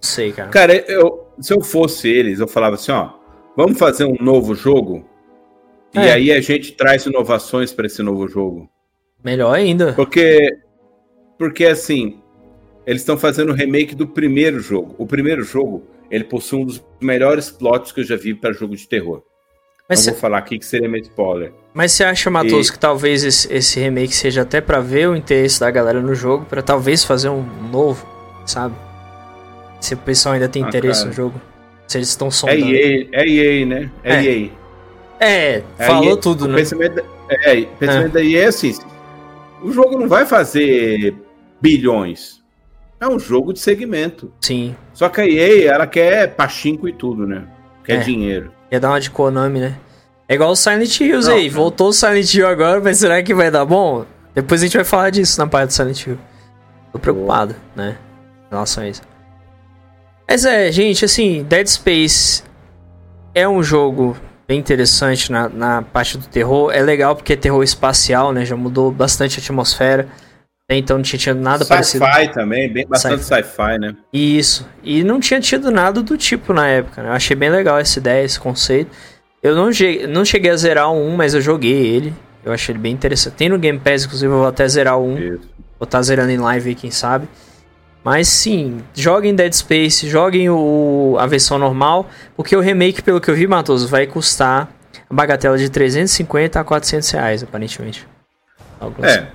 [0.02, 0.50] sei, cara.
[0.50, 3.12] Cara, eu, se eu fosse eles, eu falava assim, ó,
[3.56, 5.06] vamos fazer um novo jogo
[5.94, 6.08] é.
[6.08, 8.70] E aí a gente traz inovações para esse novo jogo.
[9.24, 9.94] Melhor ainda.
[9.94, 10.58] Porque,
[11.38, 12.20] porque assim,
[12.86, 14.96] eles estão fazendo o remake do primeiro jogo.
[14.98, 18.76] O primeiro jogo, ele possui um dos melhores plots que eu já vi para jogo
[18.76, 19.22] de terror.
[19.88, 20.12] Mas Não cê...
[20.12, 21.54] vou falar aqui que seria meio spoiler.
[21.74, 22.72] Mas você acha, Matos, e...
[22.72, 26.46] que talvez esse, esse, remake seja até para ver o interesse da galera no jogo,
[26.46, 28.08] para talvez fazer um novo,
[28.46, 28.76] sabe?
[29.80, 31.10] Se o pessoal ainda tem ah, interesse cara.
[31.10, 31.42] no jogo.
[31.88, 32.66] Se eles estão sondando.
[32.66, 33.92] É EA, é EA né?
[34.04, 34.24] É, é.
[34.26, 34.50] EA.
[35.20, 36.58] É, falou tudo, né?
[36.58, 38.22] Pensamento, é, o pensamento é.
[38.22, 38.78] daí é assim:
[39.62, 41.16] o jogo não vai fazer
[41.62, 42.42] bilhões.
[43.00, 44.32] É um jogo de segmento.
[44.42, 44.76] Sim.
[44.94, 47.46] Só que a EA, ela quer pachinko e tudo, né?
[47.84, 48.00] Quer é.
[48.00, 48.52] dinheiro.
[48.70, 49.78] Quer dar uma de Konami, né?
[50.28, 51.48] É igual o Silent Hills não, aí.
[51.48, 51.56] Não.
[51.56, 54.06] Voltou o Silent Hill agora, mas será que vai dar bom?
[54.34, 56.18] Depois a gente vai falar disso na parte do Silent Hill.
[56.92, 57.98] Tô preocupado, né?
[58.48, 59.02] Em relação a isso.
[60.34, 62.42] Mas é, gente, assim, Dead Space
[63.36, 64.18] é um jogo
[64.48, 66.72] bem interessante na, na parte do terror.
[66.74, 68.44] É legal porque é terror espacial, né?
[68.44, 70.08] Já mudou bastante a atmosfera.
[70.68, 72.06] Então não tinha tido nada sci parecido.
[72.06, 73.96] Sci-fi também, bem, bastante sci-fi, sci né?
[74.12, 74.68] Isso.
[74.82, 77.10] E não tinha tido nada do tipo na época, né?
[77.10, 78.90] Eu achei bem legal essa ideia, esse conceito.
[79.44, 79.70] Eu não,
[80.10, 82.12] não cheguei a zerar o 1, mas eu joguei ele.
[82.44, 83.36] Eu achei ele bem interessante.
[83.36, 85.18] Tem no Game Pass, inclusive, eu vou até zerar o 1.
[85.20, 85.28] Isso.
[85.78, 87.28] Vou estar tá zerando em live aí, quem sabe.
[88.04, 93.32] Mas sim, joguem Dead Space, joguem o, a versão normal, porque o remake, pelo que
[93.32, 94.70] eu vi, Matoso, vai custar
[95.10, 98.06] a bagatela de 350 a 400 reais, aparentemente.
[98.80, 99.08] Algo é.
[99.08, 99.28] Assim.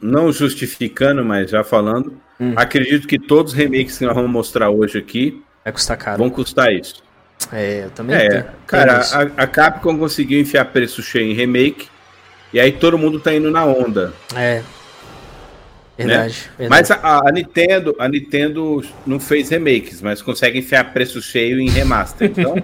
[0.00, 2.52] Não justificando, mas já falando, hum.
[2.56, 6.18] acredito que todos os remakes que nós vamos mostrar hoje aqui vai custar caro.
[6.18, 7.02] vão custar isso.
[7.50, 11.34] É, eu também é, tenho, Cara, tenho a, a Capcom conseguiu enfiar preço cheio em
[11.34, 11.88] remake,
[12.52, 14.12] e aí todo mundo tá indo na onda.
[14.36, 14.62] É,
[15.96, 16.54] Verdade, né?
[16.58, 16.70] verdade.
[16.70, 21.68] Mas a, a, Nintendo, a Nintendo não fez remakes, mas consegue enfiar preço cheio em
[21.68, 22.30] remaster.
[22.30, 22.56] Então,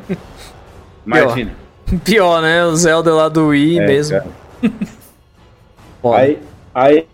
[1.06, 1.52] imagina.
[1.88, 2.00] Pior.
[2.04, 2.64] Pior, né?
[2.64, 4.20] O Zelda lá do Wii é, mesmo.
[6.14, 6.38] aí,
[6.74, 7.06] aí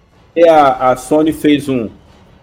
[0.49, 1.91] a, a, Sony fez um,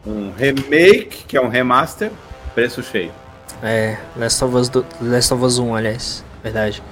[0.05, 2.11] um remake, que é um remaster,
[2.53, 3.11] preço cheio.
[3.61, 6.25] É, Last of Us, do, Last of Us 1, aliás.
[6.43, 6.83] Verdade.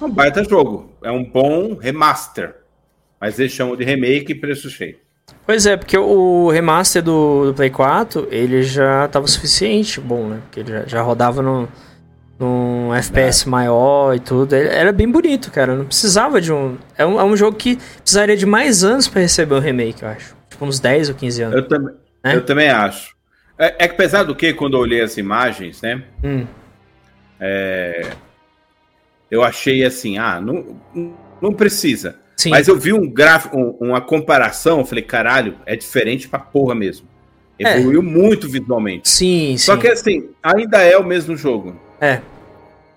[0.00, 0.92] Um baita jogo.
[1.02, 2.56] É um bom remaster.
[3.20, 5.03] Mas eles chamam de remake e preço cheio.
[5.46, 10.38] Pois é, porque o remaster do, do Play 4, ele já tava suficiente bom, né?
[10.44, 11.68] Porque ele já, já rodava no,
[12.38, 13.50] num FPS é.
[13.50, 14.54] maior e tudo.
[14.54, 15.74] Era bem bonito, cara.
[15.74, 16.78] Não precisava de um...
[16.96, 20.02] É um, é um jogo que precisaria de mais anos para receber o um remake,
[20.02, 20.34] eu acho.
[20.48, 21.56] Tipo, uns 10 ou 15 anos.
[21.56, 21.90] Eu, tam
[22.24, 22.36] é?
[22.36, 23.14] eu também acho.
[23.58, 26.02] É, é que apesar do que, quando eu olhei as imagens, né?
[26.24, 26.46] Hum.
[27.38, 28.10] É,
[29.30, 30.80] eu achei assim, ah, não,
[31.40, 32.16] não precisa.
[32.36, 32.50] Sim.
[32.50, 37.06] Mas eu vi um gráfico, um, uma comparação, falei, caralho, é diferente pra porra mesmo.
[37.58, 37.78] É.
[37.78, 38.04] Evoluiu é.
[38.04, 39.08] muito visualmente.
[39.08, 39.80] Sim, Só sim.
[39.80, 41.76] que assim, ainda é o mesmo jogo.
[42.00, 42.20] É.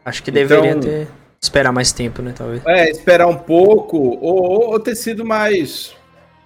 [0.03, 1.07] Acho que deveria então, ter.
[1.41, 2.33] Esperar mais tempo, né?
[2.35, 2.65] Talvez.
[2.65, 5.95] É, esperar um pouco, ou, ou ter sido mais.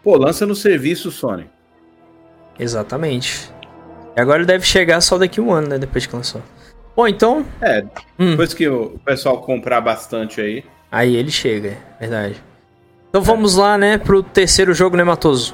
[0.04, 1.50] Pô, lança no serviço, Sony.
[2.60, 3.50] Exatamente.
[4.16, 5.78] E agora deve chegar só daqui um ano, né?
[5.78, 6.42] Depois que lançou.
[6.96, 7.46] Bom, então.
[7.62, 7.84] É,
[8.20, 8.32] hum.
[8.32, 10.64] depois que o pessoal comprar bastante aí.
[10.92, 12.44] Aí ele chega, é verdade.
[13.12, 15.54] Então vamos lá, né, pro terceiro jogo, né, Matoso?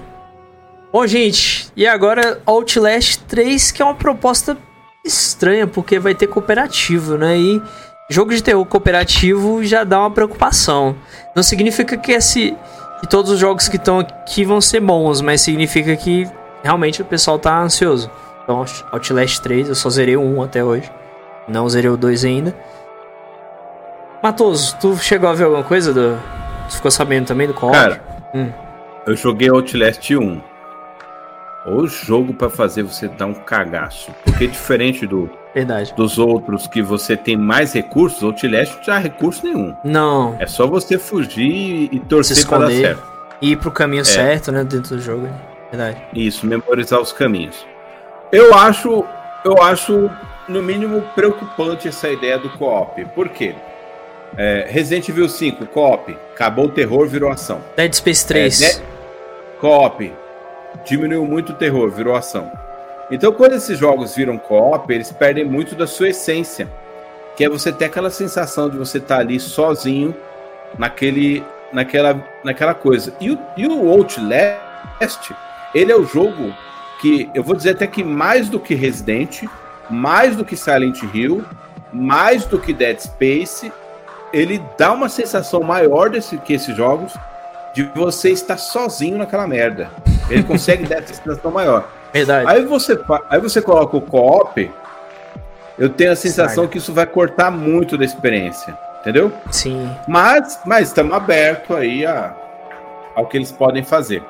[0.93, 4.55] Bom, gente, e agora Outlast 3, que é uma proposta
[5.03, 7.35] estranha, porque vai ter cooperativo, né?
[7.35, 7.59] E
[8.11, 10.95] jogo de terror cooperativo já dá uma preocupação.
[11.35, 12.55] Não significa que esse
[12.99, 16.29] que todos os jogos que estão aqui vão ser bons, mas significa que
[16.63, 18.09] realmente o pessoal tá ansioso.
[18.43, 20.91] Então, Outlast 3, eu só zerei o 1 até hoje.
[21.47, 22.55] Não zerei o 2 ainda.
[24.21, 26.17] Matoso, tu chegou a ver alguma coisa do.
[26.67, 28.01] Tu ficou sabendo também do co Cara,
[28.33, 28.51] hum.
[29.05, 30.41] eu joguei Outlast 1.
[31.65, 34.11] O jogo para fazer você dar um cagaço.
[34.23, 35.93] Porque diferente do Verdade.
[35.95, 39.75] dos outros que você tem mais recursos, Outlast não tinha recurso nenhum.
[39.83, 40.35] Não.
[40.39, 43.03] É só você fugir e torcer para dar certo.
[43.41, 44.05] E ir pro caminho é.
[44.05, 45.27] certo, né, dentro do jogo.
[45.69, 46.01] Verdade.
[46.13, 47.65] Isso, memorizar os caminhos.
[48.31, 49.03] Eu acho,
[49.43, 50.09] eu acho
[50.47, 53.03] no mínimo preocupante essa ideia do co-op.
[53.13, 53.53] Por quê?
[54.35, 57.61] É, Resident Evil 5, co-op, acabou o terror, virou ação.
[57.75, 58.61] Dead Space 3.
[58.61, 58.81] É,
[59.59, 60.11] co-op,
[60.85, 62.51] diminuiu muito o terror, virou ação.
[63.09, 66.67] Então, quando esses jogos viram co-op, eles perdem muito da sua essência,
[67.35, 70.13] que é você ter aquela sensação de você estar tá ali sozinho
[70.77, 73.13] naquele, naquela, naquela coisa.
[73.21, 75.31] E o, e o Outlast,
[75.73, 76.53] ele é o jogo
[77.01, 79.43] que eu vou dizer até que mais do que Resident,
[79.89, 81.45] mais do que Silent Hill,
[81.93, 83.71] mais do que Dead Space,
[84.33, 87.13] ele dá uma sensação maior desse que esses jogos
[87.73, 89.89] de você estar sozinho naquela merda.
[90.29, 91.87] Ele consegue dar essa sensação maior.
[92.11, 92.49] Verdade.
[92.49, 94.71] Aí você, aí você coloca o co-op,
[95.77, 96.67] eu tenho a sensação Saga.
[96.69, 98.77] que isso vai cortar muito da experiência.
[99.01, 99.31] Entendeu?
[99.51, 99.89] Sim.
[100.07, 102.35] Mas, mas estamos abertos aí a,
[103.15, 104.23] ao que eles podem fazer.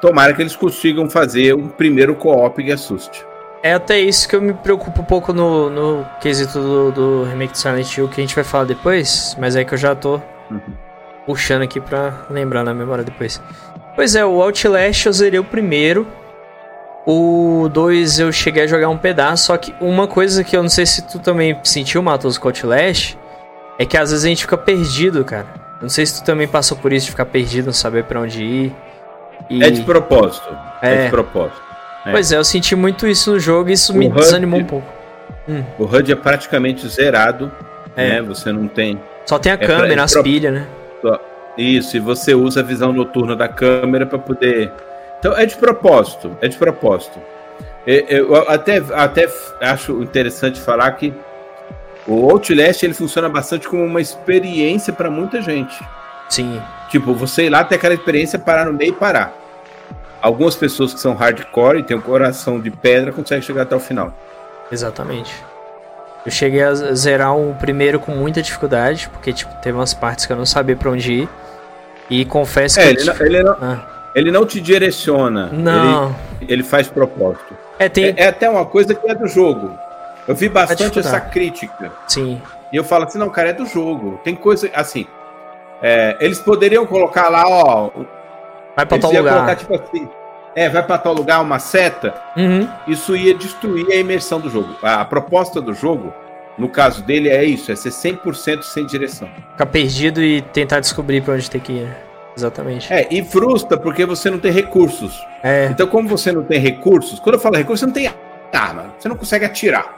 [0.00, 3.24] Tomara que eles consigam fazer um primeiro co-op que assuste.
[3.62, 7.52] É até isso que eu me preocupo um pouco no, no quesito do, do remake
[7.52, 10.20] de Silent Hill, que a gente vai falar depois, mas é que eu já tô
[10.50, 10.60] uhum.
[11.26, 13.42] puxando aqui pra lembrar na memória depois.
[13.96, 16.06] Pois é, o Outlast eu zerei o primeiro.
[17.04, 20.68] O 2 eu cheguei a jogar um pedaço, só que uma coisa que eu não
[20.68, 23.16] sei se tu também sentiu, Matos, com o Outlast,
[23.78, 25.46] é que às vezes a gente fica perdido, cara.
[25.80, 28.44] Não sei se tu também passou por isso de ficar perdido, não saber para onde
[28.44, 28.76] ir.
[29.48, 29.64] E...
[29.64, 30.48] É de propósito.
[30.82, 31.67] É, é de propósito.
[32.08, 32.12] É.
[32.12, 34.64] Pois é, eu senti muito isso no jogo e isso o me HUD, desanimou um
[34.64, 34.86] pouco.
[35.48, 35.62] Hum.
[35.78, 37.52] O HUD é praticamente zerado,
[37.96, 38.08] é.
[38.08, 38.22] né?
[38.22, 39.00] Você não tem.
[39.26, 40.04] Só tem a é câmera, pra...
[40.04, 40.22] as pro...
[40.22, 40.66] pilhas, né?
[41.56, 44.70] Isso, e você usa a visão noturna da câmera para poder.
[45.18, 47.18] Então é de propósito, é de propósito.
[47.84, 49.28] Eu até, até
[49.60, 51.12] acho interessante falar que
[52.06, 55.76] o Outlast ele funciona bastante como uma experiência para muita gente.
[56.28, 56.60] Sim.
[56.90, 59.34] Tipo, você ir lá ter aquela experiência, parar no meio e parar.
[60.20, 63.80] Algumas pessoas que são hardcore e têm um coração de pedra conseguem chegar até o
[63.80, 64.12] final.
[64.70, 65.32] Exatamente.
[66.26, 70.32] Eu cheguei a zerar o primeiro com muita dificuldade, porque tipo, teve umas partes que
[70.32, 71.28] eu não sabia para onde ir.
[72.10, 73.00] E confesso é, que.
[73.00, 73.86] Ele, não, ele, não, ah.
[74.14, 75.48] ele não te direciona.
[75.52, 76.14] Não.
[76.40, 77.56] Ele, ele faz propósito.
[77.78, 78.06] É, tem...
[78.06, 79.78] é, é, até uma coisa que é do jogo.
[80.26, 81.90] Eu vi bastante essa crítica.
[82.06, 82.42] Sim.
[82.70, 84.20] E eu falo assim, não, cara, é do jogo.
[84.24, 84.68] Tem coisa.
[84.74, 85.06] Assim.
[85.80, 87.90] É, eles poderiam colocar lá, ó.
[88.78, 89.34] Vai pra tal lugar.
[89.34, 90.08] Colocar, tipo assim,
[90.54, 92.14] é, vai para tal lugar uma seta.
[92.36, 92.68] Uhum.
[92.86, 94.76] Isso ia destruir a imersão do jogo.
[94.80, 96.14] A, a proposta do jogo,
[96.56, 99.28] no caso dele, é isso: é ser 100% sem direção.
[99.50, 101.88] Ficar perdido e tentar descobrir para onde tem que ir.
[102.36, 102.92] Exatamente.
[102.92, 105.26] É, e frustra porque você não tem recursos.
[105.42, 105.66] É.
[105.72, 108.08] Então, como você não tem recursos, quando eu falo recursos, você não tem
[108.52, 109.92] arma, você não consegue atirar.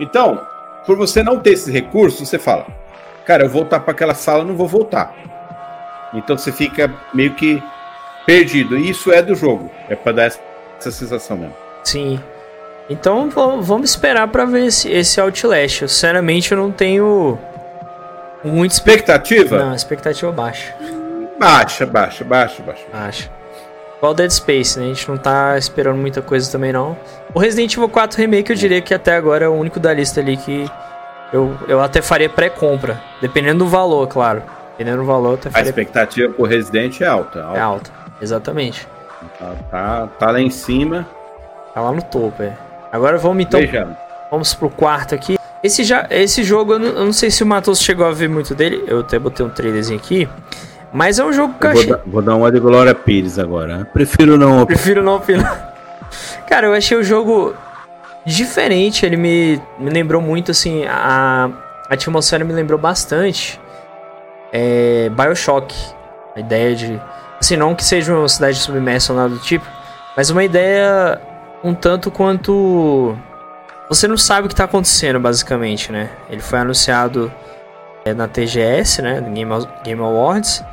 [0.00, 0.40] Então,
[0.86, 2.66] por você não ter esses recursos, você fala,
[3.26, 5.14] cara, eu vou voltar para aquela sala, não vou voltar.
[6.14, 7.62] Então você fica meio que
[8.26, 8.76] perdido.
[8.76, 9.70] Isso é do jogo.
[9.88, 11.54] É para dar essa sensação mesmo.
[11.82, 12.20] Sim.
[12.88, 15.82] Então vamos esperar para ver esse, esse Outlast.
[15.82, 17.38] Eu, sinceramente, eu não tenho
[18.42, 19.58] muita expectativa.
[19.58, 20.74] Não, expectativa baixa.
[21.38, 22.84] Baixa, baixa, baixa, baixa.
[22.92, 23.30] Baixa.
[23.98, 24.84] Igual Dead Space, né?
[24.84, 26.96] A gente não tá esperando muita coisa também, não.
[27.32, 30.20] O Resident Evil 4 Remake, eu diria que até agora é o único da lista
[30.20, 30.70] ali que
[31.32, 33.00] eu, eu até faria pré-compra.
[33.20, 34.42] Dependendo do valor, claro.
[34.72, 35.66] Dependendo do valor, até faria...
[35.66, 37.42] A expectativa pro Resident é alta.
[37.42, 37.58] alta.
[37.58, 37.90] É alta,
[38.24, 38.86] exatamente.
[39.38, 41.06] Tá, tá, tá, lá em cima.
[41.72, 42.56] Tá lá no topo, é.
[42.90, 43.60] Agora vamos então.
[44.30, 45.38] Vamos pro quarto aqui.
[45.62, 48.28] Esse, já, esse jogo, eu não, eu não sei se o Matos chegou a ver
[48.28, 48.84] muito dele.
[48.86, 50.28] Eu até botei um trailerzinho aqui.
[50.92, 51.90] Mas é um jogo que eu, eu achei...
[51.90, 53.84] Vou, vou dar uma de Glória Pires agora.
[53.92, 55.74] Prefiro não Prefiro não opinar.
[56.48, 57.54] Cara, eu achei o jogo
[58.24, 59.04] diferente.
[59.06, 61.50] Ele me, me lembrou muito, assim, a,
[61.88, 63.60] a atmosfera me lembrou bastante
[64.54, 65.74] é, Bioshock.
[66.36, 67.00] A ideia de.
[67.44, 69.66] Assim, não que seja uma cidade submersa ou nada do tipo,
[70.16, 71.20] mas uma ideia
[71.62, 73.14] um tanto quanto
[73.86, 76.08] você não sabe o que tá acontecendo, basicamente, né?
[76.30, 77.30] Ele foi anunciado
[78.02, 79.20] é, na TGS, né?
[79.20, 79.52] Game,
[79.84, 80.64] Game Awards.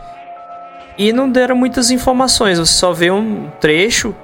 [0.98, 2.58] E não deram muitas informações.
[2.58, 4.16] Você só vê um trecho,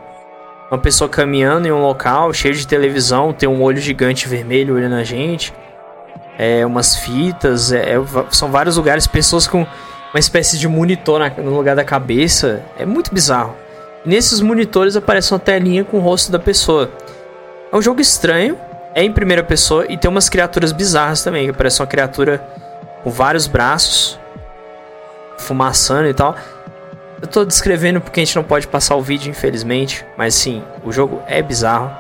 [0.72, 4.96] uma pessoa caminhando em um local cheio de televisão, tem um olho gigante vermelho olhando
[4.96, 5.54] a gente.
[6.38, 9.68] É, umas fitas, é, é são vários lugares, pessoas com
[10.13, 12.63] uma espécie de monitor na, no lugar da cabeça.
[12.78, 13.56] É muito bizarro.
[14.06, 16.91] E nesses monitores aparece uma telinha com o rosto da pessoa.
[17.72, 18.58] É um jogo estranho,
[18.96, 21.48] é em primeira pessoa e tem umas criaturas bizarras também.
[21.48, 22.39] Que parece uma criatura
[23.04, 24.20] com vários braços,
[25.38, 26.36] fumaçando e tal.
[27.22, 30.06] Eu tô descrevendo porque a gente não pode passar o vídeo, infelizmente.
[30.15, 31.91] Mas sim, o jogo é bizarro.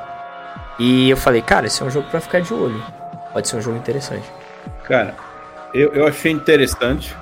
[0.79, 2.83] E eu falei, cara, esse é um jogo para ficar de olho.
[3.33, 4.25] Pode ser um jogo interessante.
[4.83, 5.15] Cara,
[5.73, 7.15] eu, eu achei interessante.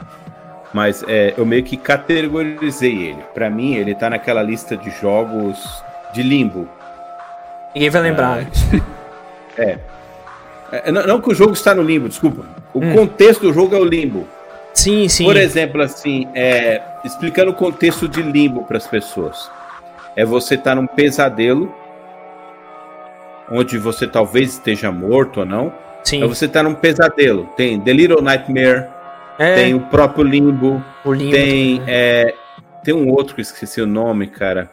[0.75, 3.23] Mas é, eu meio que categorizei ele.
[3.33, 6.67] Para mim, ele tá naquela lista de jogos de limbo.
[7.73, 8.39] Ninguém vai lembrar.
[8.39, 8.81] Ah,
[9.57, 9.79] é.
[10.73, 12.43] é não, não, que o jogo está no limbo, desculpa.
[12.73, 12.93] O hum.
[12.93, 14.27] contexto do jogo é o limbo.
[14.73, 15.23] Sim, sim.
[15.23, 19.49] Por exemplo, assim, é, explicando o contexto de limbo para as pessoas.
[20.13, 21.73] É você estar tá num pesadelo,
[23.49, 25.71] onde você talvez esteja morto ou não.
[26.03, 26.21] Sim.
[26.21, 27.47] É você estar tá num pesadelo.
[27.55, 28.89] Tem The Little Nightmare,
[29.37, 29.55] é.
[29.55, 32.33] tem o próprio limbo, o limbo tem, é,
[32.83, 34.69] tem um outro que eu esqueci o nome, cara.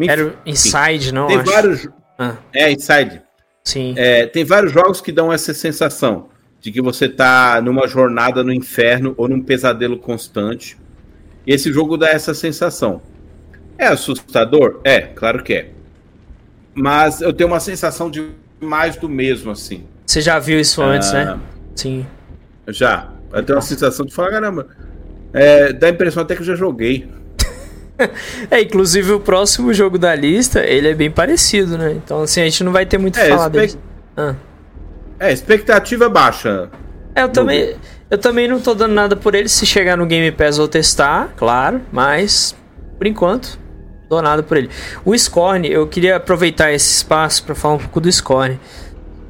[0.00, 1.26] Era o Inside, não?
[1.26, 1.50] Tem acho.
[1.50, 1.88] vários.
[2.18, 2.36] Ah.
[2.52, 3.22] É, Inside.
[3.64, 3.94] Sim.
[3.96, 6.28] É, tem vários jogos que dão essa sensação
[6.60, 10.76] de que você tá numa jornada no inferno ou num pesadelo constante.
[11.46, 13.00] E esse jogo dá essa sensação.
[13.76, 14.80] É assustador?
[14.84, 15.70] É, claro que é.
[16.74, 18.28] Mas eu tenho uma sensação de
[18.60, 19.84] mais do mesmo, assim.
[20.04, 21.36] Você já viu isso antes, né?
[21.36, 21.38] Ah,
[21.74, 22.06] Sim.
[22.68, 23.12] Já.
[23.32, 24.66] Eu tenho uma sensação de falar, caramba.
[25.32, 27.08] É, dá a impressão até que eu já joguei.
[28.50, 31.92] é, inclusive o próximo jogo da lista, ele é bem parecido, né?
[31.92, 33.74] Então, assim, a gente não vai ter muito é, falar dele.
[34.16, 34.34] Ah.
[35.20, 36.70] É, expectativa baixa.
[37.14, 37.76] É, eu também,
[38.08, 39.48] eu também não tô dando nada por ele.
[39.48, 41.80] Se chegar no Game Pass, eu vou testar, claro.
[41.90, 42.54] Mas,
[42.96, 43.58] por enquanto,
[44.08, 44.70] dou nada por ele.
[45.04, 48.58] O Scorn, eu queria aproveitar esse espaço para falar um pouco do Scorn.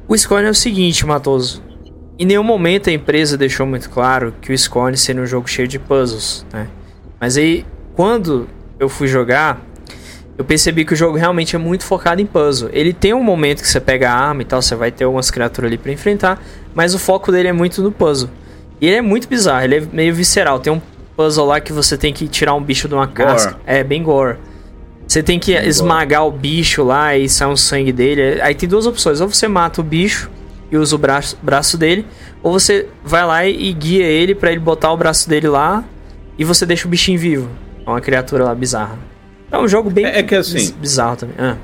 [0.07, 1.63] O Scorn é o seguinte, Matoso.
[2.19, 5.69] Em nenhum momento a empresa deixou muito claro que o Scorn seria um jogo cheio
[5.69, 6.67] de puzzles, né?
[7.17, 9.61] Mas aí, quando eu fui jogar,
[10.37, 12.69] eu percebi que o jogo realmente é muito focado em puzzle.
[12.73, 15.31] Ele tem um momento que você pega a arma e tal, você vai ter algumas
[15.31, 16.43] criaturas ali para enfrentar,
[16.75, 18.29] mas o foco dele é muito no puzzle.
[18.81, 20.59] E ele é muito bizarro, ele é meio visceral.
[20.59, 20.81] Tem um
[21.15, 23.51] puzzle lá que você tem que tirar um bicho de uma casca.
[23.51, 23.63] Gore.
[23.65, 24.35] É, bem gore.
[25.07, 26.35] Você tem que bem esmagar gore.
[26.35, 28.41] o bicho lá e sair um sangue dele.
[28.41, 30.29] Aí tem duas opções: ou você mata o bicho
[30.71, 32.05] e usa o braço, braço dele,
[32.43, 35.83] ou você vai lá e guia ele para ele botar o braço dele lá
[36.37, 37.49] e você deixa o bichinho vivo.
[37.85, 38.97] É uma criatura lá bizarra.
[39.51, 41.35] É um jogo bem é, é que, assim, bizarro também.
[41.39, 41.57] Ah.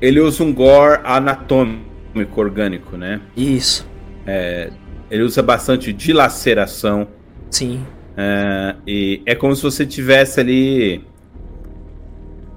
[0.00, 3.20] Ele usa um gore anatômico orgânico, né?
[3.36, 3.86] Isso.
[4.26, 4.70] É,
[5.10, 7.08] ele usa bastante dilaceração.
[7.50, 7.84] Sim.
[8.16, 11.04] É, e é como se você tivesse ali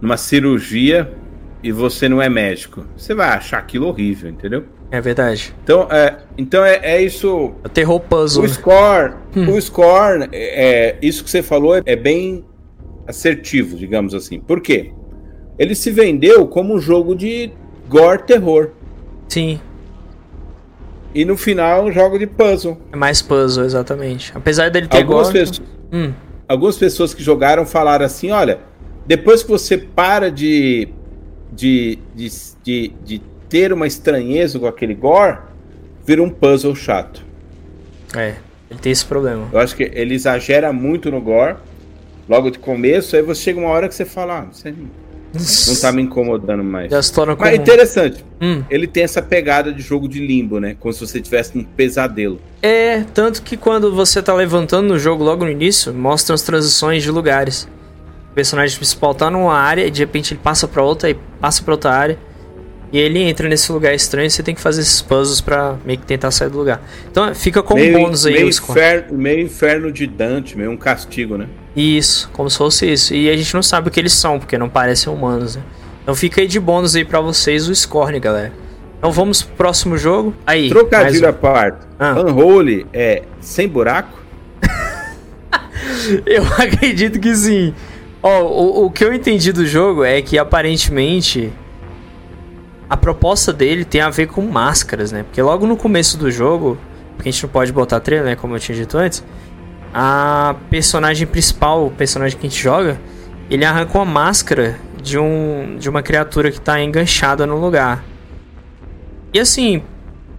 [0.02, 1.14] numa cirurgia
[1.64, 2.86] e você não é médico.
[2.98, 4.66] Você vai achar aquilo horrível, entendeu?
[4.92, 5.56] É verdade.
[5.64, 7.54] Então é, então é, é isso.
[7.64, 8.44] É o terror puzzle.
[8.44, 8.54] O né?
[8.54, 9.50] score, hum.
[9.52, 12.44] o score, é, é, isso que você falou é, é bem
[13.08, 14.40] assertivo, digamos assim.
[14.40, 14.92] Por quê?
[15.58, 17.52] Ele se vendeu como um jogo de
[17.88, 18.72] gore terror.
[19.30, 19.62] Sim.
[21.14, 22.78] E no final um jogo de puzzle.
[22.92, 24.32] É mais puzzle, exatamente.
[24.36, 25.40] Apesar dele ter algumas gore...
[25.40, 26.12] pessoas, hum.
[26.48, 28.60] algumas pessoas que jogaram falaram assim, olha,
[29.06, 30.90] depois que você para de
[31.52, 32.30] de, de,
[32.64, 35.38] de, de ter uma estranheza com aquele gore,
[36.06, 37.22] vira um puzzle chato.
[38.16, 38.36] É,
[38.70, 39.50] ele tem esse problema.
[39.52, 41.58] Eu acho que ele exagera muito no gore
[42.30, 45.92] logo de começo, aí você chega uma hora que você fala, ah, você não tá
[45.92, 46.90] me incomodando mais.
[46.90, 47.36] Já se torna.
[47.38, 48.64] Mas é interessante, hum.
[48.70, 50.78] ele tem essa pegada de jogo de limbo, né?
[50.80, 52.40] Como se você tivesse um pesadelo.
[52.62, 57.04] É, tanto que quando você tá levantando no jogo logo no início, mostra as transições
[57.04, 57.68] de lugares.
[58.32, 61.62] O personagem principal tá numa área e de repente ele passa para outra e passa
[61.62, 62.31] para outra área.
[62.92, 65.98] E ele entra nesse lugar estranho e você tem que fazer esses puzzles pra meio
[65.98, 66.82] que tentar sair do lugar.
[67.10, 68.34] Então fica como meio, bônus aí.
[68.34, 71.48] Meio, inferno, meio inferno de Dante, meio um castigo, né?
[71.74, 73.14] Isso, como se fosse isso.
[73.14, 75.64] E a gente não sabe o que eles são, porque não parecem humanos, né?
[76.04, 78.52] Então fica aí de bônus aí pra vocês o Scorn, galera.
[78.98, 80.36] Então vamos pro próximo jogo.
[80.46, 80.70] Aí.
[80.70, 81.88] Trocadilho à parte.
[81.98, 82.20] Ah.
[82.20, 84.20] Unholy é sem buraco?
[86.26, 87.74] eu acredito que sim.
[88.22, 91.52] Ó, o, o que eu entendi do jogo é que aparentemente
[92.92, 95.24] a proposta dele tem a ver com máscaras, né?
[95.24, 96.78] Porque logo no começo do jogo,
[97.16, 98.36] porque a gente não pode botar trailer, né?
[98.36, 99.24] Como eu tinha dito antes,
[99.94, 103.00] a personagem principal, o personagem que a gente joga,
[103.50, 108.04] ele arranca uma máscara de, um, de uma criatura que está enganchada no lugar.
[109.34, 109.82] E assim,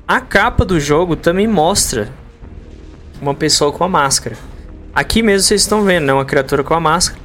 [0.06, 2.10] A capa do jogo também mostra
[3.18, 4.36] uma pessoa com a máscara.
[4.94, 6.12] Aqui mesmo vocês estão vendo, né?
[6.12, 7.18] Uma criatura com a máscara.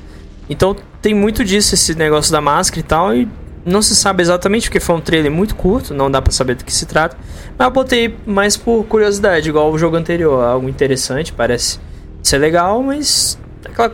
[0.49, 3.13] Então tem muito disso, esse negócio da máscara e tal.
[3.13, 3.27] E
[3.67, 6.63] não se sabe exatamente, porque foi um trailer muito curto, não dá pra saber do
[6.63, 7.17] que se trata.
[7.57, 10.41] Mas eu botei mais por curiosidade, igual o jogo anterior.
[10.43, 11.77] Algo interessante, parece
[12.23, 13.37] ser legal, mas.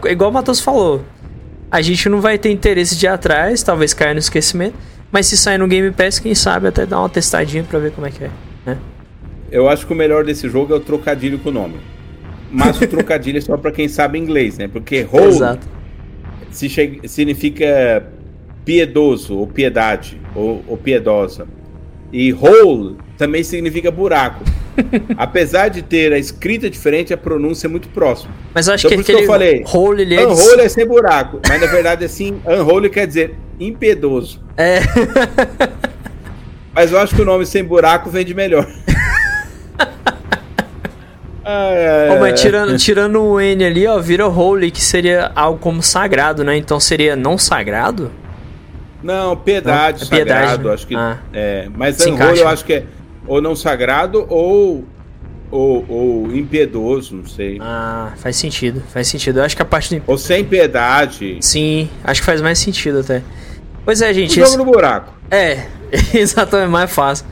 [0.09, 1.03] igual o Matheus falou.
[1.71, 4.75] A gente não vai ter interesse de ir atrás, talvez caia no esquecimento.
[5.11, 8.05] Mas se sair no Game Pass, quem sabe até dar uma testadinha pra ver como
[8.05, 8.31] é que é,
[8.65, 8.77] né?
[9.51, 11.75] Eu acho que o melhor desse jogo é o trocadilho com o nome.
[12.51, 14.67] Mas o trocadilho é só pra quem sabe inglês, né?
[14.67, 15.67] Porque Hole Exato.
[16.51, 16.69] Se
[17.07, 18.03] significa
[18.65, 21.47] piedoso, ou piedade, ou, ou piedosa.
[22.11, 24.43] E hole também significa buraco.
[25.17, 28.33] Apesar de ter a escrita diferente, a pronúncia é muito próxima.
[28.53, 31.61] Mas acho então, que, que eu falei, hole, ele é unhole é sem buraco, mas
[31.61, 34.41] na verdade assim, unhole quer dizer impiedoso.
[34.57, 34.79] É.
[36.73, 38.67] mas eu acho que o nome sem buraco vende melhor.
[41.45, 46.43] oh, mas tirando, tirando o N ali, ó, vira holy, que seria algo como sagrado,
[46.43, 46.57] né?
[46.57, 48.11] Então seria não sagrado?
[49.03, 50.73] Não, piedade, não, é piedade sagrado, né?
[50.73, 50.95] acho que.
[50.95, 51.19] Ah.
[51.33, 52.85] É, mas Unholy eu acho que é
[53.27, 54.85] ou não sagrado ou,
[55.49, 57.57] ou, ou impiedoso, não sei.
[57.61, 59.39] Ah, faz sentido, faz sentido.
[59.39, 60.03] Eu acho que a parte do...
[60.07, 61.37] Ou sem piedade.
[61.41, 63.21] Sim, acho que faz mais sentido até.
[63.85, 64.31] Pois é, gente.
[64.31, 64.57] O jogo esse...
[64.57, 65.13] no buraco.
[65.31, 65.65] É,
[66.13, 67.25] exatamente, mais fácil.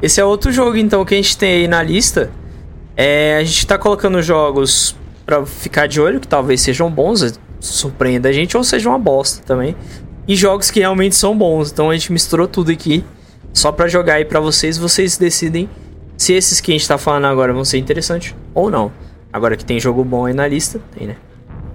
[0.00, 2.30] Esse é outro jogo, então, que a gente tem aí na lista.
[2.96, 4.94] É, a gente tá colocando jogos
[5.26, 9.42] para ficar de olho, que talvez sejam bons, surpreenda a gente, ou sejam uma bosta
[9.44, 9.74] também
[10.28, 11.72] e jogos que realmente são bons.
[11.72, 13.02] Então a gente misturou tudo aqui
[13.52, 14.76] só para jogar aí para vocês.
[14.76, 15.68] Vocês decidem
[16.16, 18.92] se esses que a gente tá falando agora vão ser interessantes ou não.
[19.32, 21.16] Agora que tem jogo bom aí na lista, tem, né?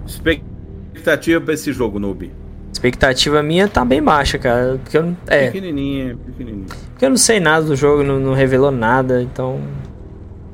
[0.06, 2.32] Expectativa pra esse jogo, Noob?
[2.72, 4.80] Expectativa minha tá bem baixa, cara.
[4.84, 6.66] Porque eu, é, pequenininha, pequenininha.
[6.92, 9.62] Porque eu não sei nada do jogo, não, não revelou nada, então.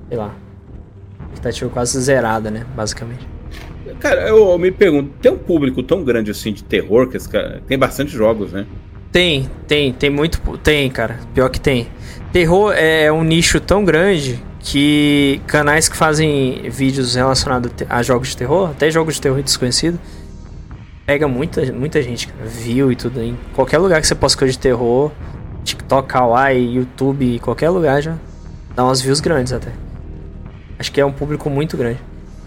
[0.08, 0.36] Sei lá.
[1.34, 2.66] Expectativa quase zerada, né?
[2.76, 3.39] Basicamente.
[4.00, 7.18] Cara, eu, me pergunto, tem um público tão grande assim de terror que
[7.68, 8.66] tem bastante jogos, né?
[9.12, 10.40] Tem, tem, tem muito.
[10.60, 11.20] Tem, cara.
[11.34, 11.88] Pior que tem.
[12.32, 18.38] Terror é um nicho tão grande que canais que fazem vídeos relacionados a jogos de
[18.38, 20.00] terror, até jogos de terror desconhecido,
[21.06, 23.22] pega muita, muita gente, cara, viu e tudo.
[23.22, 25.12] Em qualquer lugar que você possa coisa de terror,
[25.64, 28.16] TikTok, Kawaii, YouTube, qualquer lugar já
[28.76, 29.72] dá umas views grandes até.
[30.78, 32.00] Acho que é um público muito grande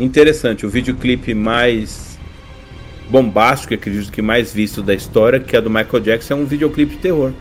[0.03, 0.67] interessante.
[0.67, 2.19] O videoclipe mais
[3.09, 6.97] bombástico, acredito que mais visto da história, que é do Michael Jackson, é um videoclipe
[6.97, 7.33] de terror.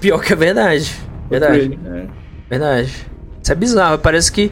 [0.00, 0.92] Pior que é verdade.
[1.30, 1.78] Verdade.
[1.86, 2.06] É.
[2.50, 2.92] Verdade.
[3.42, 3.98] Isso é bizarro.
[3.98, 4.50] Parece que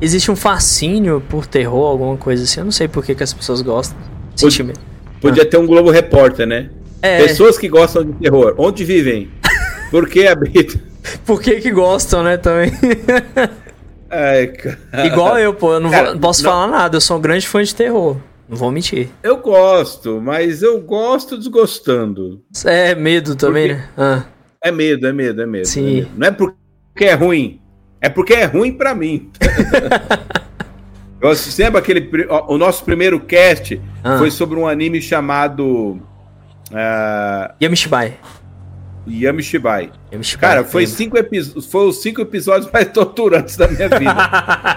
[0.00, 2.60] existe um fascínio por terror, alguma coisa assim.
[2.60, 3.98] Eu não sei por que, que as pessoas gostam.
[4.38, 4.72] Podia,
[5.20, 5.46] podia ah.
[5.46, 6.70] ter um Globo Repórter, né?
[7.02, 7.22] É.
[7.22, 8.54] Pessoas que gostam de terror.
[8.58, 9.30] Onde vivem?
[9.90, 10.80] Por que habitam?
[11.24, 12.70] Por que que gostam, né, também?
[14.10, 14.52] Ai.
[15.06, 16.50] Igual eu, pô, eu não, cara, vou, posso não...
[16.50, 18.16] falar nada, eu sou um grande fã de terror.
[18.48, 19.08] Não vou mentir.
[19.22, 22.42] Eu gosto, mas eu gosto desgostando.
[22.64, 23.82] É medo também, porque...
[23.82, 23.88] né?
[23.96, 24.24] Ah.
[24.62, 25.68] É medo, é medo, é medo.
[25.68, 25.80] Sim.
[25.88, 26.10] É medo.
[26.16, 27.60] Não é porque é ruim,
[28.00, 29.30] é porque é ruim para mim.
[31.22, 32.10] eu assisti aquele.
[32.48, 34.18] O nosso primeiro cast ah.
[34.18, 36.00] foi sobre um anime chamado.
[36.72, 37.54] Uh...
[37.62, 38.18] Yamishibai.
[39.10, 39.90] Yamishibai.
[40.12, 41.16] Yamishibai Cara, foi, cinco
[41.70, 44.14] foi os cinco episódios mais torturantes da minha vida.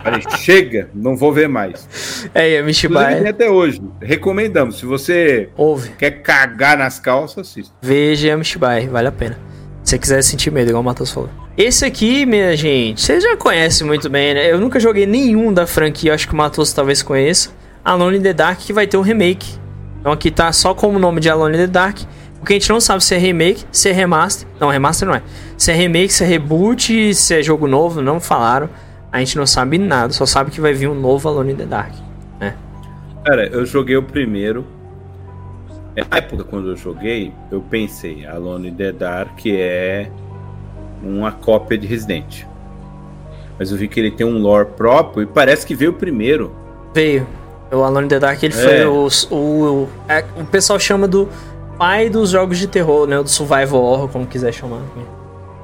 [0.04, 2.28] Falei, chega, não vou ver mais.
[2.34, 3.28] É, Yamishibai.
[3.28, 3.82] até hoje.
[4.02, 4.80] Recomendamos.
[4.80, 5.90] Se você Ouve.
[5.98, 7.74] quer cagar nas calças, assista.
[7.82, 9.38] Veja Yamishibai, vale a pena.
[9.84, 11.30] Se você quiser sentir medo, igual o Matheus falou.
[11.58, 14.52] Esse aqui, minha gente, vocês já conhecem muito bem, né?
[14.52, 17.52] Eu nunca joguei nenhum da franquia, acho que o Matheus talvez conheça.
[17.86, 19.62] Alone in the Dark, que vai ter um remake.
[20.00, 22.00] Então aqui tá só como nome de Alone in the Dark.
[22.44, 24.46] Porque a gente não sabe se é remake, se é remaster.
[24.60, 25.24] Não, remaster não é.
[25.58, 28.70] Se é remake, se é reboot, se é jogo novo, não falaram.
[29.10, 31.66] A gente não sabe nada, só sabe que vai vir um novo Alone in the
[31.66, 31.94] Dark.
[32.42, 32.54] Né?
[33.24, 34.66] Cara, eu joguei o primeiro.
[35.96, 40.10] Na época, quando eu joguei, eu pensei: Alone in the Dark é
[41.02, 42.44] uma cópia de Resident.
[43.58, 46.54] Mas eu vi que ele tem um lore próprio e parece que veio primeiro.
[46.94, 47.26] Veio.
[47.72, 48.58] O Alone in the Dark ele é.
[48.58, 51.30] foi o, o, o, é, o pessoal chama do
[51.84, 53.22] pai dos jogos de terror, né?
[53.22, 54.82] Do survival horror, como quiser chamar.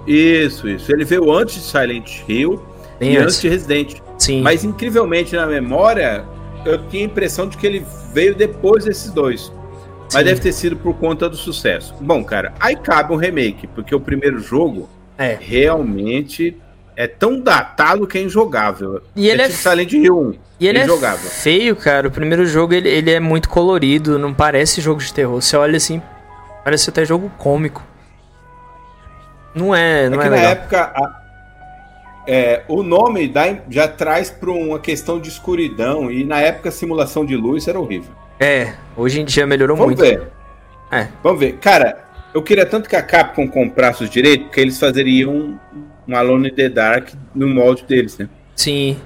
[0.05, 0.91] Isso, isso.
[0.91, 2.61] Ele veio antes de Silent Hill
[2.99, 3.37] Bem e antes.
[3.37, 3.95] antes de Resident.
[4.17, 4.41] Sim.
[4.41, 6.25] Mas incrivelmente na memória,
[6.65, 9.49] eu tinha a impressão de que ele veio depois desses dois.
[10.11, 10.23] Mas Sim.
[10.25, 11.95] deve ter sido por conta do sucesso.
[12.01, 15.37] Bom, cara, aí cabe um remake, porque o primeiro jogo é.
[15.39, 16.57] realmente
[16.99, 19.01] é tão datado que é injogável.
[19.15, 20.33] E ele é, é tipo Silent Hill 1.
[20.59, 22.09] E ele é, é feio, cara.
[22.09, 25.41] O primeiro jogo ele, ele é muito colorido, não parece jogo de terror.
[25.41, 26.01] Você olha assim,
[26.61, 27.81] parece até jogo cômico.
[29.55, 30.45] Não é, não é, é legal.
[30.45, 31.21] na época a...
[32.27, 36.71] é, o nome dá, já traz para uma questão de escuridão e na época a
[36.71, 38.11] simulação de luz era horrível.
[38.37, 40.01] É, hoje em dia melhorou Vamos muito.
[40.01, 40.27] ver.
[40.91, 41.07] É.
[41.23, 41.53] Vamos ver.
[41.59, 45.57] Cara, eu queria tanto que a Capcom comprasse os direitos, porque eles fazeriam
[46.09, 48.27] um Alone in the Dark no molde deles, né?
[48.55, 48.97] Sim.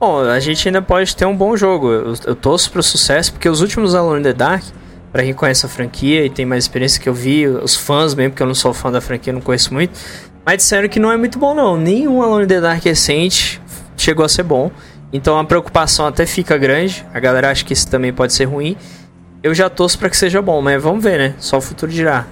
[0.00, 1.92] Bom, a gente ainda pode ter um bom jogo.
[1.92, 4.64] Eu, eu torço pro sucesso, porque os últimos Alone in the Dark,
[5.12, 8.30] pra quem conhece a franquia e tem mais experiência que eu vi, os fãs mesmo,
[8.30, 9.92] porque eu não sou fã da franquia, não conheço muito,
[10.44, 11.76] mas disseram que não é muito bom não.
[11.76, 13.60] Nenhum Alone in the Dark recente
[13.96, 14.70] chegou a ser bom.
[15.12, 17.06] Então a preocupação até fica grande.
[17.12, 18.76] A galera acha que isso também pode ser ruim.
[19.42, 21.34] Eu já torço pra que seja bom, mas vamos ver, né?
[21.38, 22.26] Só o futuro dirá.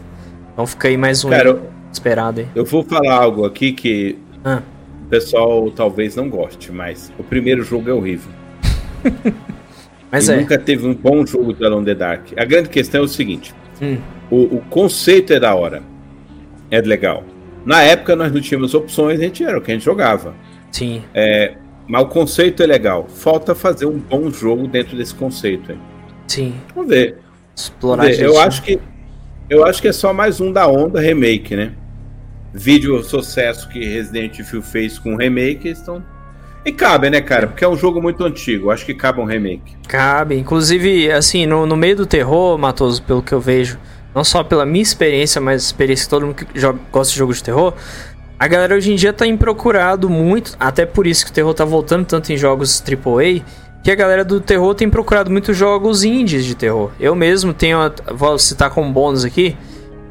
[0.52, 1.60] Então fica aí mais um Cara,
[1.92, 2.48] esperado aí.
[2.54, 4.62] eu vou falar algo aqui que Ah,
[5.04, 8.30] o pessoal talvez não goste, mas o primeiro jogo é horrível.
[10.10, 10.36] mas e é.
[10.36, 12.28] nunca teve um bom jogo de Alone the Dark.
[12.36, 13.98] A grande questão é o seguinte: Hum,
[14.30, 15.82] o, o conceito é da hora.
[16.70, 17.24] É legal.
[17.64, 20.34] Na época nós não tínhamos opções, a gente era o que a gente jogava.
[20.70, 21.02] sim.
[21.90, 23.08] Mas o conceito é legal.
[23.08, 25.72] Falta fazer um bom jogo dentro desse conceito.
[25.72, 25.78] Aí.
[26.28, 26.54] Sim.
[26.72, 27.18] Vamos ver.
[27.56, 28.26] Explorar Vamos ver.
[28.26, 28.78] Eu acho que
[29.48, 31.72] eu acho que é só mais um da onda remake, né?
[32.52, 36.02] Vídeo sucesso que Resident Evil fez com remake, estão
[36.64, 37.46] e cabe, né, cara?
[37.46, 38.70] Porque é um jogo muito antigo.
[38.70, 39.76] Acho que cabe um remake.
[39.88, 40.36] Cabe.
[40.36, 43.78] Inclusive, assim, no, no meio do terror, Matoso, pelo que eu vejo,
[44.14, 47.38] não só pela minha experiência, mas experiência de todo mundo que joga, gosta de jogos
[47.38, 47.72] de terror,
[48.38, 51.54] a galera hoje em dia tá em procurado muito, até por isso que o terror
[51.54, 53.42] tá voltando tanto em jogos AAA,
[53.82, 56.90] que a galera do terror tem procurado muito jogos indies de terror.
[57.00, 57.78] Eu mesmo tenho,
[58.12, 59.56] vou citar como bônus aqui,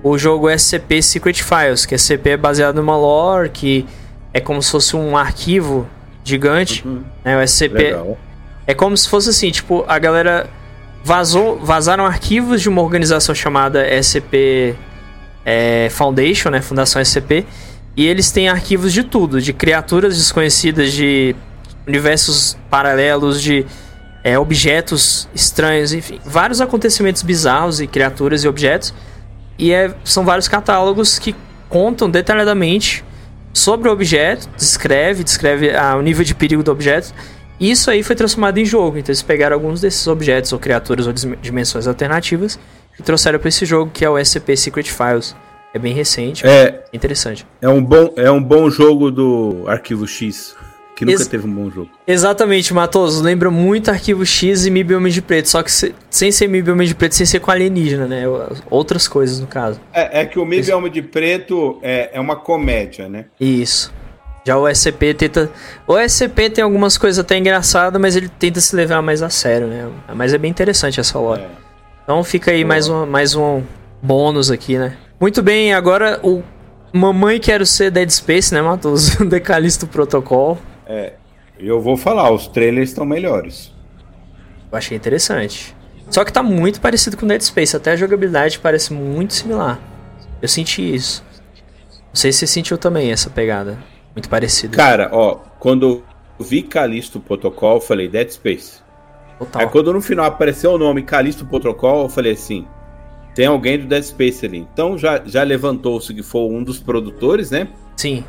[0.03, 3.85] o jogo SCP Secret Files, que SCP é baseado numa lore, que
[4.33, 5.87] é como se fosse um arquivo
[6.23, 6.85] gigante,
[7.23, 7.37] né?
[7.37, 8.17] O SCP Legal.
[8.67, 10.49] é como se fosse assim, tipo, a galera
[11.03, 14.75] vazou, vazaram arquivos de uma organização chamada SCP
[15.45, 17.45] é, Foundation, né, Fundação SCP,
[17.95, 21.35] e eles têm arquivos de tudo, de criaturas desconhecidas, de
[21.87, 23.65] universos paralelos, de
[24.23, 28.93] é, objetos estranhos, enfim, vários acontecimentos bizarros e criaturas e objetos.
[29.59, 31.35] E é- são vários catálogos que
[31.67, 33.03] contam detalhadamente
[33.53, 37.13] sobre o objeto, descreve, descreve ah, o nível de perigo do objeto.
[37.59, 38.97] E isso aí foi transformado em jogo.
[38.97, 42.57] Então eles pegaram alguns desses objetos ou criaturas ou dimensões alternativas
[42.97, 45.35] e trouxeram para esse jogo que é o SCP Secret Files.
[45.73, 47.45] É bem recente, É, interessante.
[47.61, 50.55] é um bom é um bom jogo do Arquivo X,
[50.99, 51.89] que nunca Ex- teve um bom jogo.
[52.05, 53.23] Exatamente, Matoso.
[53.23, 55.47] Lembra muito Arquivo X e MIB Homem de Preto.
[55.47, 58.23] Só que se- sem ser MIB Homem de Preto, sem ser com alienígena, né?
[58.69, 59.79] Outras coisas, no caso.
[59.93, 63.25] É, é que o Mib Alma de Preto é, é uma comédia, né?
[63.39, 63.93] Isso.
[64.45, 65.49] Já o SCP tenta.
[65.87, 69.67] O SCP tem algumas coisas até engraçadas, mas ele tenta se levar mais a sério,
[69.67, 69.87] né?
[70.13, 71.41] Mas é bem interessante essa lore.
[71.43, 71.47] É.
[72.03, 73.61] Então fica aí mais um, mais um
[74.01, 74.97] bônus aqui, né?
[75.19, 76.41] Muito bem, agora o
[76.91, 79.09] Mamãe Quero Ser Dead Space, né, Matos?
[79.29, 80.57] Decalisto Protocol.
[81.59, 83.71] E eu vou falar, os trailers estão melhores.
[84.71, 85.75] Eu achei interessante.
[86.09, 89.79] Só que tá muito parecido com Dead Space, até a jogabilidade parece muito similar.
[90.41, 91.23] Eu senti isso.
[91.91, 93.77] Não sei se você sentiu também essa pegada.
[94.15, 94.75] Muito parecida.
[94.75, 96.03] Cara, ó, quando
[96.39, 98.81] eu vi Calisto Protocol, eu falei Dead Space.
[99.37, 99.61] Total.
[99.61, 102.67] Aí quando no final apareceu o nome Calisto Protocol, eu falei assim,
[103.35, 104.67] tem alguém do Dead Space ali.
[104.73, 107.67] Então já, já levantou-se que foi um dos produtores, né?
[107.95, 108.23] Sim.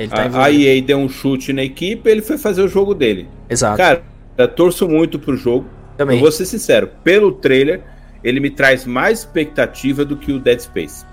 [0.00, 0.50] Ele tá A, a.
[0.52, 3.28] EA deu um chute na equipe, ele foi fazer o jogo dele.
[3.48, 3.76] Exato.
[3.76, 4.02] Cara,
[4.38, 5.66] eu torço muito pro jogo.
[5.96, 6.16] também.
[6.16, 7.82] Eu vou ser sincero, pelo trailer,
[8.24, 11.04] ele me traz mais expectativa do que o Dead Space.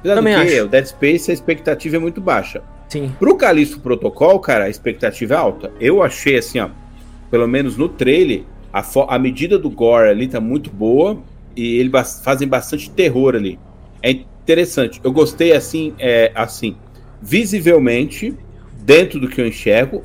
[0.00, 0.64] Apesar Também do que, acho.
[0.64, 2.60] o Dead Space a expectativa é muito baixa.
[2.88, 3.12] Sim.
[3.18, 5.70] Pro Calixto Protocol, cara, a expectativa é alta.
[5.80, 6.68] Eu achei assim, ó,
[7.30, 11.18] pelo menos no trailer, a, a medida do gore ali tá muito boa
[11.56, 13.58] e eles bas- fazem bastante terror ali.
[14.02, 15.00] É interessante.
[15.04, 16.74] Eu gostei assim, é, assim,
[17.22, 18.36] visivelmente,
[18.80, 20.02] dentro do que eu enxergo,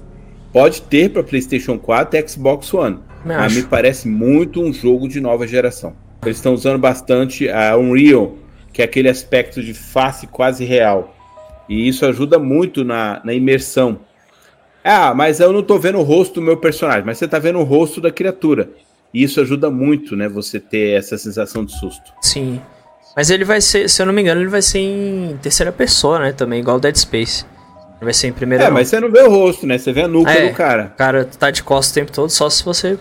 [0.53, 2.99] pode ter para PlayStation 4 e Xbox One.
[3.25, 5.93] Me me parece muito um jogo de nova geração.
[6.23, 8.35] Eles estão usando bastante a Unreal,
[8.71, 11.15] que é aquele aspecto de face quase real.
[11.67, 13.99] E isso ajuda muito na, na imersão.
[14.83, 17.59] Ah, mas eu não tô vendo o rosto do meu personagem, mas você tá vendo
[17.59, 18.69] o rosto da criatura.
[19.13, 20.29] E isso ajuda muito, né?
[20.29, 22.13] Você ter essa sensação de susto.
[22.21, 22.61] Sim.
[23.17, 26.19] Mas ele vai ser, se eu não me engano, ele vai ser em terceira pessoa,
[26.19, 26.31] né?
[26.31, 27.43] Também, igual o Dead Space.
[27.95, 28.73] Ele vai ser em primeira É, não.
[28.75, 29.77] mas você não vê o rosto, né?
[29.79, 30.47] Você vê a nuca É.
[30.49, 30.91] do cara.
[30.93, 32.97] O cara tá de costas o tempo todo, só se você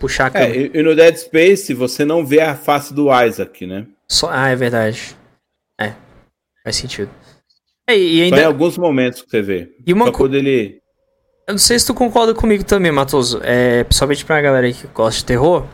[0.00, 0.56] puxar a câmera.
[0.56, 3.86] É, e, no Dead Space você não vê a face do Isaac, né?
[4.08, 4.30] Só...
[4.32, 5.14] Ah, é verdade.
[5.78, 5.92] É.
[6.64, 7.10] Faz sentido.
[7.86, 8.40] É, e Só ainda.
[8.40, 9.68] em alguns momentos que você vê.
[9.86, 10.80] E uma Só co- quando ele.
[11.46, 13.40] Eu não sei se tu concorda comigo também, Matoso.
[13.42, 15.66] É, principalmente pra galera aí que gosta de terror.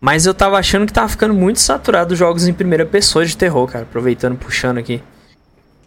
[0.00, 3.36] Mas eu tava achando que tava ficando muito saturado os jogos em primeira pessoa de
[3.36, 3.84] terror, cara.
[3.84, 5.02] Aproveitando, puxando aqui.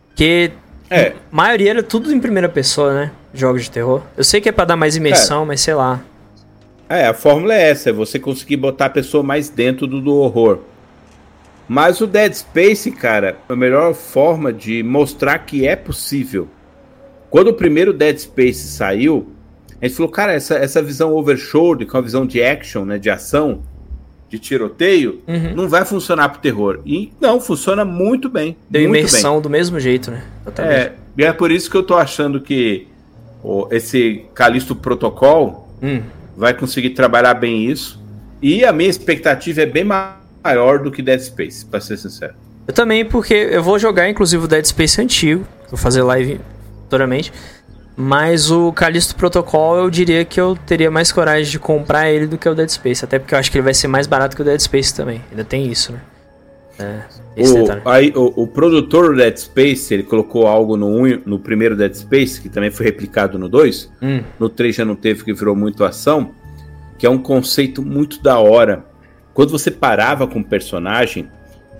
[0.08, 0.52] Porque
[0.90, 3.12] É, a maioria era tudo em primeira pessoa, né?
[3.34, 4.02] jogos de terror?
[4.18, 6.02] Eu sei que é pra dar mais imersão, mas sei lá.
[6.90, 10.14] É, a fórmula é essa, é você conseguir botar a pessoa mais dentro do, do
[10.16, 10.60] horror.
[11.68, 16.50] Mas o Dead Space, cara, é a melhor forma de mostrar que é possível.
[17.30, 19.32] Quando o primeiro Dead Space saiu,
[19.82, 23.10] a gente falou, cara, essa, essa visão overshoulder, com a visão de action, né, de
[23.10, 23.62] ação,
[24.32, 25.54] de tiroteio, uhum.
[25.54, 26.80] não vai funcionar pro terror.
[26.86, 28.56] E não, funciona muito bem.
[28.70, 29.42] Deu muito imersão bem.
[29.42, 30.24] do mesmo jeito, né?
[30.58, 32.88] É, e é por isso que eu tô achando que
[33.44, 36.02] oh, esse Calisto Protocol hum.
[36.38, 38.02] vai conseguir trabalhar bem isso.
[38.42, 42.34] E a minha expectativa é bem maior do que Dead Space, pra ser sincero.
[42.66, 45.46] Eu também, porque eu vou jogar, inclusive, o Dead Space antigo.
[45.70, 46.40] Vou fazer live
[46.84, 47.34] futuramente.
[48.02, 52.36] Mas o Callisto Protocol eu diria que eu teria mais coragem de comprar ele do
[52.36, 53.06] que o Dead Space.
[53.06, 55.22] Até porque eu acho que ele vai ser mais barato que o Dead Space também.
[55.30, 56.00] Ainda tem isso, né?
[56.80, 57.02] É,
[57.38, 61.76] o, aí, o, o, produtor do Dead Space, ele colocou algo no, um, no primeiro
[61.76, 63.92] Dead Space, que também foi replicado no 2.
[64.02, 64.24] Hum.
[64.40, 66.32] No 3 já não teve, que virou muito ação.
[66.98, 68.84] Que é um conceito muito da hora.
[69.32, 71.30] Quando você parava com o personagem,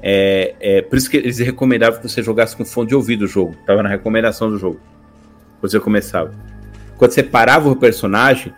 [0.04, 3.28] é, é, por isso que eles recomendavam que você jogasse com fone de ouvido o
[3.28, 3.56] jogo.
[3.66, 4.80] Tava na recomendação do jogo
[5.62, 6.32] você começava.
[6.98, 8.54] Quando você parava o personagem,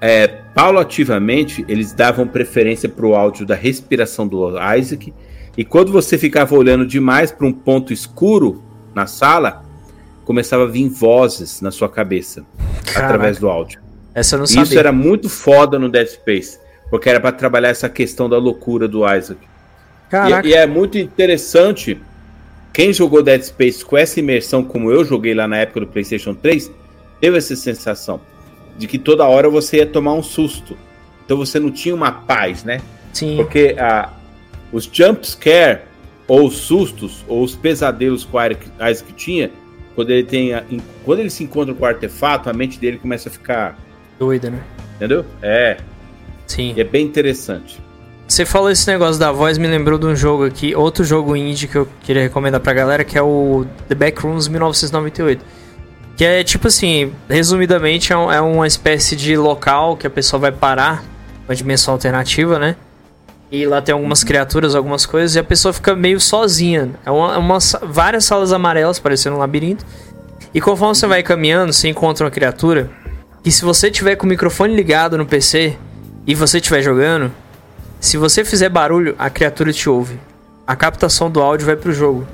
[0.00, 5.12] é, paulativamente eles davam preferência para o áudio da respiração do Isaac.
[5.56, 8.62] E quando você ficava olhando demais para um ponto escuro
[8.94, 9.64] na sala,
[10.24, 12.44] começava a vir vozes na sua cabeça
[12.84, 13.04] Caraca.
[13.04, 13.80] através do áudio.
[14.14, 14.62] Essa eu não sabia.
[14.62, 16.58] Isso era muito foda no Dead Space,
[16.90, 19.40] porque era para trabalhar essa questão da loucura do Isaac.
[20.44, 22.00] E, e, é muito interessante
[22.76, 26.34] quem jogou Dead Space com essa imersão, como eu joguei lá na época do PlayStation
[26.34, 26.70] 3,
[27.18, 28.20] teve essa sensação
[28.76, 30.76] de que toda hora você ia tomar um susto.
[31.24, 32.82] Então você não tinha uma paz, né?
[33.14, 33.36] Sim.
[33.36, 34.12] Porque a,
[34.70, 35.84] os jump scare,
[36.28, 39.50] ou os sustos, ou os pesadelos que o Isaac tinha,
[39.94, 40.62] quando ele, tem a,
[41.02, 43.78] quando ele se encontra com o artefato, a mente dele começa a ficar.
[44.18, 44.62] Doida, né?
[44.96, 45.24] Entendeu?
[45.40, 45.78] É.
[46.46, 46.74] Sim.
[46.76, 47.80] E é bem interessante.
[48.28, 51.68] Você falou esse negócio da voz, me lembrou de um jogo aqui, outro jogo indie
[51.68, 55.44] que eu queria recomendar pra galera, que é o The Backrooms 1998.
[56.16, 60.40] Que é tipo assim, resumidamente, é, um, é uma espécie de local que a pessoa
[60.40, 61.04] vai parar,
[61.46, 62.74] uma dimensão alternativa, né?
[63.50, 64.26] E lá tem algumas uhum.
[64.26, 66.90] criaturas, algumas coisas, e a pessoa fica meio sozinha.
[67.04, 69.86] É uma, uma, várias salas amarelas, parecendo um labirinto.
[70.52, 72.90] E conforme você vai caminhando, você encontra uma criatura.
[73.44, 75.76] E se você tiver com o microfone ligado no PC
[76.26, 77.30] e você estiver jogando,
[78.06, 80.18] se você fizer barulho, a criatura te ouve.
[80.66, 82.26] A captação do áudio vai pro jogo.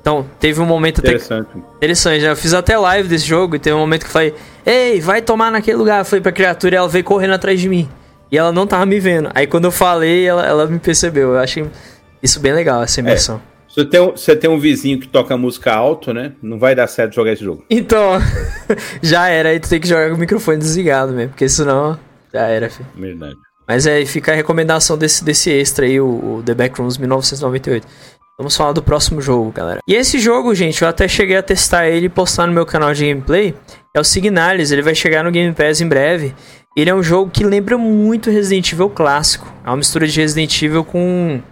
[0.00, 1.48] Então, teve um momento Interessante.
[1.50, 1.58] Até...
[1.76, 2.30] Interessante, né?
[2.30, 5.20] Eu fiz até live desse jogo e teve um momento que eu falei: Ei, vai
[5.20, 6.00] tomar naquele lugar.
[6.00, 7.88] Eu falei pra criatura e ela veio correndo atrás de mim.
[8.30, 9.30] E ela não tava me vendo.
[9.34, 11.34] Aí quando eu falei, ela, ela me percebeu.
[11.34, 11.66] Eu achei
[12.22, 13.36] isso bem legal, essa imersão.
[13.54, 13.58] É.
[13.68, 16.32] Você tem, um, você tem um vizinho que toca música alto, né?
[16.42, 17.64] Não vai dar certo jogar esse jogo.
[17.68, 18.18] Então,
[19.02, 19.50] já era.
[19.50, 21.30] Aí tu tem que jogar com o microfone desligado mesmo.
[21.30, 21.98] Porque senão,
[22.32, 22.88] já era, filho.
[22.96, 23.36] Verdade.
[23.68, 27.86] Mas é, fica a recomendação desse, desse extra aí, o, o The Backrooms 1998.
[28.38, 29.80] Vamos falar do próximo jogo, galera.
[29.86, 32.94] E esse jogo, gente, eu até cheguei a testar ele e postar no meu canal
[32.94, 33.54] de gameplay.
[33.94, 36.34] É o Signalis, ele vai chegar no Game Pass em breve.
[36.76, 39.52] Ele é um jogo que lembra muito Resident Evil clássico.
[39.64, 41.42] É uma mistura de Resident Evil com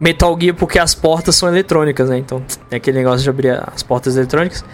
[0.00, 2.18] Metal Gear, porque as portas são eletrônicas, né?
[2.18, 4.64] Então, é aquele negócio de abrir as portas eletrônicas.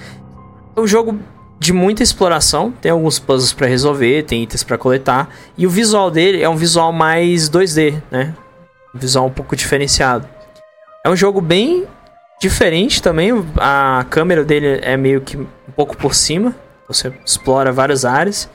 [0.75, 1.19] É um jogo
[1.59, 6.11] de muita exploração, tem alguns puzzles para resolver, tem itens para coletar, e o visual
[6.11, 8.35] dele é um visual mais 2D, né?
[8.95, 10.29] Um visual um pouco diferenciado.
[11.05, 11.87] É um jogo bem
[12.41, 16.55] diferente também, a câmera dele é meio que um pouco por cima,
[16.87, 18.49] você explora várias áreas.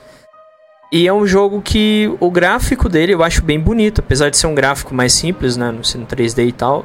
[0.92, 4.48] E é um jogo que o gráfico dele eu acho bem bonito, apesar de ser
[4.48, 6.84] um gráfico mais simples, né, no 3D e tal.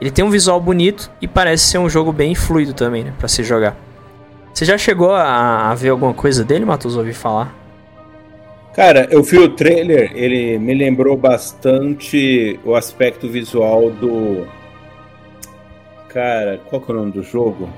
[0.00, 3.28] Ele tem um visual bonito e parece ser um jogo bem fluido também, né, para
[3.28, 3.76] se jogar.
[4.54, 6.96] Você já chegou a, a ver alguma coisa dele, Matos?
[6.96, 7.52] Ouvi falar?
[8.72, 14.46] Cara, eu vi o trailer, ele me lembrou bastante o aspecto visual do.
[16.08, 17.68] Cara, qual que é o nome do jogo?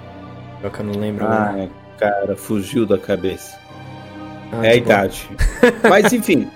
[0.61, 1.25] Qual que eu não lembro.
[1.27, 1.71] Ah, né?
[1.99, 3.59] cara, fugiu da cabeça.
[4.53, 5.31] Ah, é a idade.
[5.89, 6.51] Mas enfim,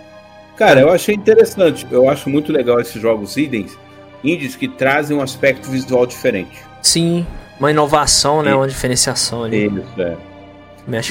[0.55, 1.87] cara, eu achei interessante.
[1.91, 3.79] Eu acho muito legal esses jogos indies,
[4.23, 6.63] indies que trazem um aspecto visual diferente.
[6.83, 7.27] Sim,
[7.61, 8.55] uma inovação, né?
[8.55, 9.67] Uma diferenciação ali.
[9.67, 10.17] Isso, é.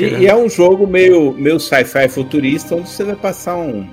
[0.02, 3.88] E, e, é um jogo meio, meio sci-fi futurista, onde você vai passar um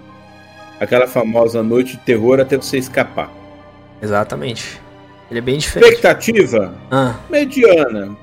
[0.81, 3.31] aquela famosa noite de terror até você escapar.
[4.01, 4.81] Exatamente.
[5.31, 5.95] Ele é bem diferente.
[5.95, 6.75] Expectativa?
[6.91, 7.15] Ah.
[7.31, 8.17] Mediana.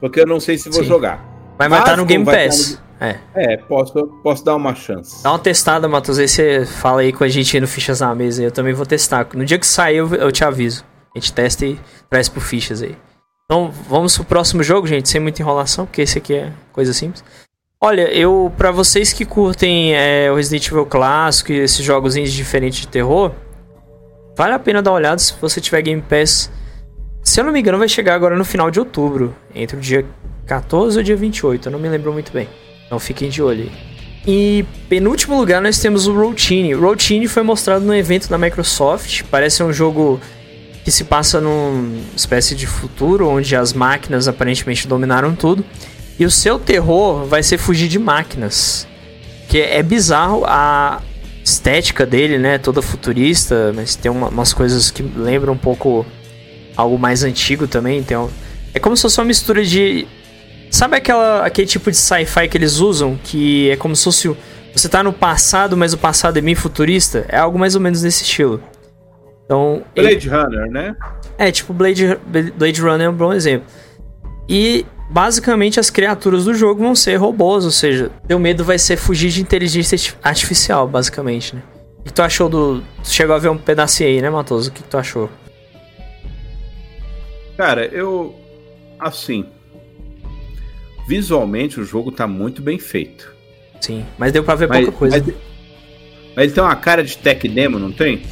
[0.00, 0.88] Porque eu não sei se vou Sim.
[0.88, 1.24] jogar.
[1.56, 2.80] Vai estar no Game Pass.
[3.00, 3.06] No...
[3.06, 3.20] É.
[3.34, 5.22] É, posso, posso dar uma chance.
[5.22, 6.18] Dá uma testada, Matheus.
[6.18, 8.42] Aí você fala aí com a gente no Fichas na Mesa.
[8.42, 9.26] Eu também vou testar.
[9.34, 10.84] No dia que sair, eu, eu te aviso.
[11.14, 11.78] A gente testa e
[12.10, 12.96] traz pro Fichas aí.
[13.50, 17.24] Então vamos pro próximo jogo, gente, sem muita enrolação, porque esse aqui é coisa simples.
[17.80, 22.80] Olha, eu para vocês que curtem é, o Resident Evil clássico e esses jogos diferentes
[22.80, 23.32] de terror,
[24.36, 26.50] vale a pena dar uma olhada se você tiver Game Pass.
[27.24, 30.04] Se eu não me engano, vai chegar agora no final de outubro, entre o dia
[30.44, 32.50] 14 e o dia 28, eu não me lembro muito bem.
[32.84, 33.72] Então fiquem de olho aí.
[34.26, 36.74] E penúltimo lugar nós temos o Routine.
[36.74, 39.22] Routine foi mostrado no evento da Microsoft.
[39.30, 40.20] Parece um jogo
[40.84, 45.64] que se passa numa espécie de futuro onde as máquinas aparentemente dominaram tudo.
[46.18, 48.86] E o seu terror vai ser fugir de máquinas.
[49.48, 51.00] Que é bizarro a
[51.44, 52.58] estética dele, né?
[52.58, 56.04] Toda futurista, mas tem uma, umas coisas que lembram um pouco
[56.76, 57.98] algo mais antigo também.
[57.98, 58.30] Então,
[58.74, 60.06] é como se fosse uma mistura de.
[60.70, 63.18] Sabe aquela, aquele tipo de sci-fi que eles usam?
[63.22, 64.36] Que é como se fosse.
[64.74, 67.24] Você tá no passado, mas o passado é meio futurista?
[67.28, 68.62] É algo mais ou menos desse estilo.
[69.48, 69.82] Então.
[69.94, 70.36] Blade ele...
[70.36, 70.94] Runner, né?
[71.38, 72.18] É, tipo Blade,
[72.54, 73.66] Blade Runner é um bom exemplo.
[74.46, 78.98] E basicamente as criaturas do jogo vão ser robôs, ou seja, teu medo vai ser
[78.98, 81.62] fugir de inteligência artificial, basicamente, né?
[82.00, 82.82] O que tu achou do.
[83.02, 84.68] Tu chegou a ver um pedacinho aí, né, Matoso?
[84.68, 85.30] O que tu achou?
[87.56, 88.34] Cara, eu.
[89.00, 89.46] Assim.
[91.08, 93.34] Visualmente o jogo tá muito bem feito.
[93.80, 95.18] Sim, mas deu pra ver mas, pouca coisa.
[95.18, 95.34] Mas,
[96.36, 98.22] mas ele tem uma cara de tech demo, não tem?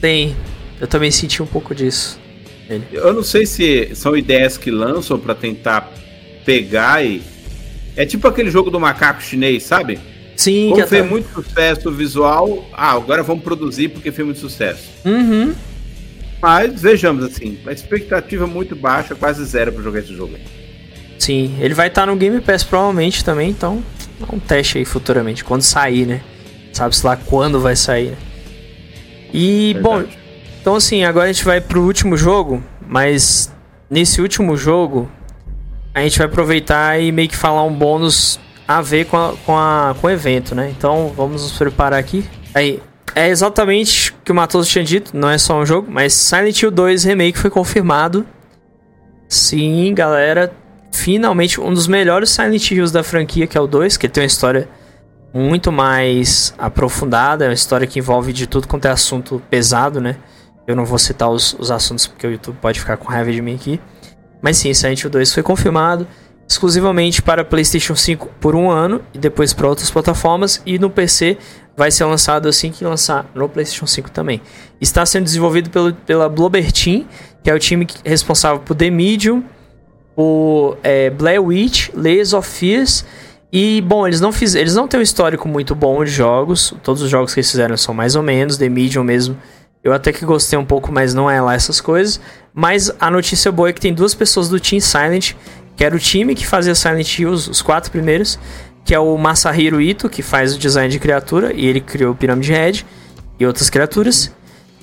[0.00, 0.36] Tem.
[0.80, 2.18] Eu também senti um pouco disso.
[2.68, 2.84] Ele.
[2.92, 5.92] Eu não sei se são ideias que lançam para tentar
[6.44, 7.22] pegar e.
[7.96, 9.98] É tipo aquele jogo do macaco chinês, sabe?
[10.36, 14.88] Sim, Como fez muito sucesso visual, ah, agora vamos produzir porque fez muito sucesso.
[15.04, 15.52] Uhum.
[16.40, 20.38] Mas vejamos assim, a expectativa muito baixa, quase zero para jogar esse jogo.
[21.18, 23.82] Sim, ele vai estar tá no Game Pass provavelmente também, então
[24.20, 26.22] é um teste aí futuramente, quando sair, né?
[26.72, 28.16] Sabe-se lá quando vai sair.
[29.34, 29.82] E, Verdade.
[29.82, 30.19] bom,
[30.60, 33.52] então assim, agora a gente vai pro último jogo, mas
[33.88, 35.10] nesse último jogo
[35.94, 39.58] a gente vai aproveitar e meio que falar um bônus a ver com, a, com,
[39.58, 40.72] a, com o evento, né?
[40.76, 42.24] Então vamos nos preparar aqui.
[42.54, 42.80] Aí,
[43.14, 46.62] é exatamente o que o Matoso tinha dito, não é só um jogo, mas Silent
[46.62, 48.24] Hill 2 Remake foi confirmado.
[49.28, 50.52] Sim, galera,
[50.92, 54.26] finalmente um dos melhores Silent Hills da franquia, que é o 2, que tem uma
[54.26, 54.68] história
[55.32, 60.16] muito mais aprofundada, é uma história que envolve de tudo quanto é assunto pesado, né?
[60.70, 63.42] Eu não vou citar os, os assuntos porque o YouTube pode ficar com raiva de
[63.42, 63.80] mim aqui.
[64.40, 66.06] Mas sim, Silent Hill 2 foi confirmado
[66.48, 71.38] exclusivamente para PlayStation 5 por um ano e depois para outras plataformas e no PC
[71.76, 74.42] vai ser lançado assim que lançar no PlayStation 5 também.
[74.80, 77.06] Está sendo desenvolvido pelo, pela Bloober Team,
[77.42, 79.44] que é o time responsável por The Medium,
[80.16, 83.04] por é, Blair Witch, Layers of Fears
[83.52, 86.72] e bom, eles não fiz, eles não têm um histórico muito bom de jogos.
[86.82, 89.36] Todos os jogos que eles fizeram são mais ou menos, The Medium mesmo.
[89.82, 92.20] Eu até que gostei um pouco, mas não é lá essas coisas.
[92.52, 95.32] Mas a notícia boa é que tem duas pessoas do Team Silent,
[95.76, 98.38] que era o time que fazia Silent Hill, os quatro primeiros,
[98.84, 102.14] que é o Masahiro Ito, que faz o design de criatura, e ele criou o
[102.14, 102.86] Pyramid Head
[103.38, 104.30] e outras criaturas.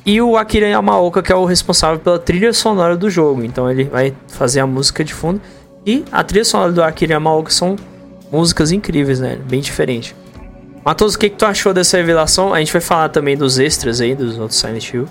[0.04, 3.44] E o Akira Yamaoka, que é o responsável pela trilha sonora do jogo.
[3.44, 5.42] Então ele vai fazer a música de fundo.
[5.86, 7.76] E a trilha sonora do Akira Yamaoka são
[8.32, 9.38] músicas incríveis, né?
[9.48, 10.16] Bem diferente.
[10.84, 12.54] Matos, o que, que tu achou dessa revelação?
[12.54, 15.08] A gente vai falar também dos extras aí, dos outros Silent Hill.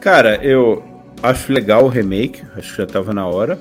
[0.00, 0.82] Cara, eu
[1.22, 3.58] acho legal o remake, acho que já tava na hora.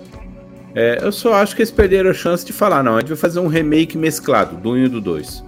[0.76, 3.18] É, eu só acho que eles perderam a chance de falar, não, a gente vai
[3.18, 5.44] fazer um remake mesclado do 1 e do 2.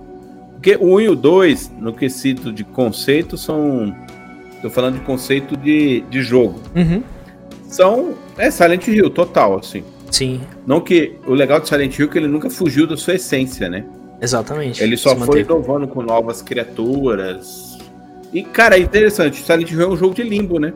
[0.53, 3.95] Porque o 1 e o 2, no quesito de conceito, são.
[4.61, 6.59] Tô falando de conceito de, de jogo.
[6.75, 7.01] Uhum.
[7.63, 8.15] São.
[8.37, 9.83] É Silent Hill, total, assim.
[10.11, 10.41] Sim.
[10.65, 11.15] Não que.
[11.25, 13.85] O legal de Silent Hill é que ele nunca fugiu da sua essência, né?
[14.21, 14.83] Exatamente.
[14.83, 17.77] Ele só foi inovando com novas criaturas.
[18.33, 19.41] E, cara, é interessante.
[19.41, 20.73] Silent Hill é um jogo de limbo, né?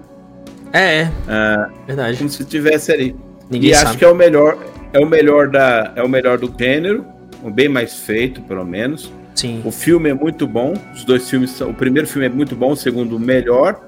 [0.71, 1.11] É, é.
[1.27, 2.17] Ah, Verdade.
[2.17, 3.15] Como se tivesse ali.
[3.49, 3.89] Ninguém e sabe.
[3.89, 4.57] acho que é o melhor,
[4.91, 7.05] é o melhor da, é o melhor do gênero,
[7.53, 9.11] bem mais feito, pelo menos.
[9.35, 9.61] Sim.
[9.65, 10.73] O filme é muito bom.
[10.93, 13.79] Os dois filmes são, o primeiro filme é muito bom, o segundo melhor.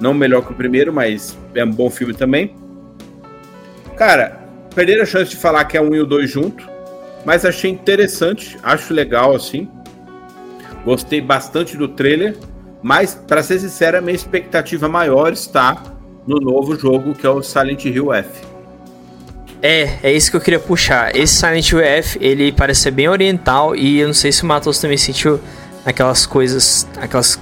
[0.00, 2.54] Não melhor que o primeiro, mas é um bom filme também.
[3.96, 4.40] Cara,
[4.74, 6.68] perderam a chance de falar que é um e o dois junto,
[7.24, 9.68] mas achei interessante, acho legal assim.
[10.84, 12.36] Gostei bastante do trailer,
[12.82, 15.80] mas para ser sincero, a minha expectativa maior está
[16.26, 18.52] no novo jogo que é o Silent Hill F.
[19.62, 21.14] É, é isso que eu queria puxar.
[21.14, 24.46] Esse Silent Hill F, ele parece ser bem oriental e eu não sei se o
[24.46, 25.40] Matos também sentiu
[25.86, 27.38] aquelas coisas, aquelas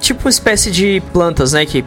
[0.00, 1.84] tipo uma espécie de plantas, né, que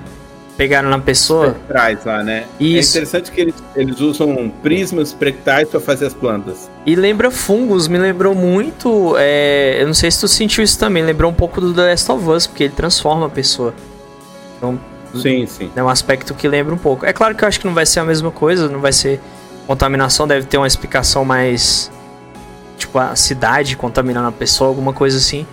[0.58, 1.48] pegaram na pessoa.
[1.48, 2.46] Espectrais lá, né?
[2.60, 2.98] Isso.
[2.98, 6.70] É interessante que eles, eles usam prismas espectrais para fazer as plantas.
[6.86, 9.16] E lembra fungos, me lembrou muito.
[9.18, 12.12] É, eu não sei se tu sentiu isso também, lembrou um pouco do The Last
[12.12, 13.74] of Us, porque ele transforma a pessoa.
[14.58, 14.80] Então,
[15.14, 15.72] sim, sim.
[15.76, 17.06] É um aspecto que lembra um pouco.
[17.06, 19.20] É claro que eu acho que não vai ser a mesma coisa, não vai ser
[19.68, 21.92] contaminação, deve ter uma explicação mais
[22.78, 25.46] tipo, a cidade contaminando a pessoa, alguma coisa assim.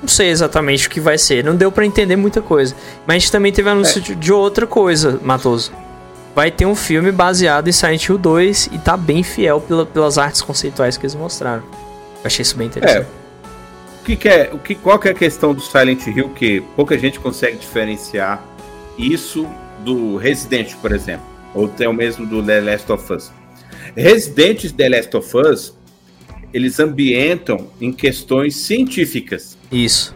[0.00, 1.44] Não sei exatamente o que vai ser.
[1.44, 2.74] Não deu para entender muita coisa.
[3.06, 4.02] Mas a gente também teve anúncio é.
[4.02, 5.72] de, de outra coisa, Matoso.
[6.34, 10.16] Vai ter um filme baseado em Silent Hill 2 e tá bem fiel pela, pelas
[10.16, 11.62] artes conceituais que eles mostraram.
[11.62, 13.06] Eu achei isso bem interessante.
[13.06, 13.20] É.
[14.00, 16.62] O que, que, é, o que, qual que é a questão do Silent Hill que
[16.74, 18.42] pouca gente consegue diferenciar
[18.96, 19.46] isso
[19.84, 23.30] do Resident, por exemplo, ou até o mesmo do The Last of Us?
[23.94, 25.74] Residentes The Last of Us,
[26.52, 29.56] eles ambientam em questões científicas.
[29.70, 30.14] Isso.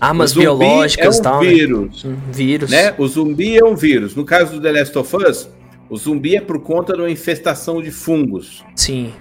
[0.00, 1.42] Armas biológicas e é um tal.
[1.42, 1.50] Né?
[1.50, 2.04] Vírus.
[2.04, 2.16] Né?
[2.32, 2.70] vírus.
[2.70, 2.94] Né?
[2.96, 4.14] O zumbi é um vírus.
[4.14, 5.48] No caso do The Last of Us,
[5.90, 8.64] o zumbi é por conta de uma infestação de fungos.
[8.74, 9.12] Sim.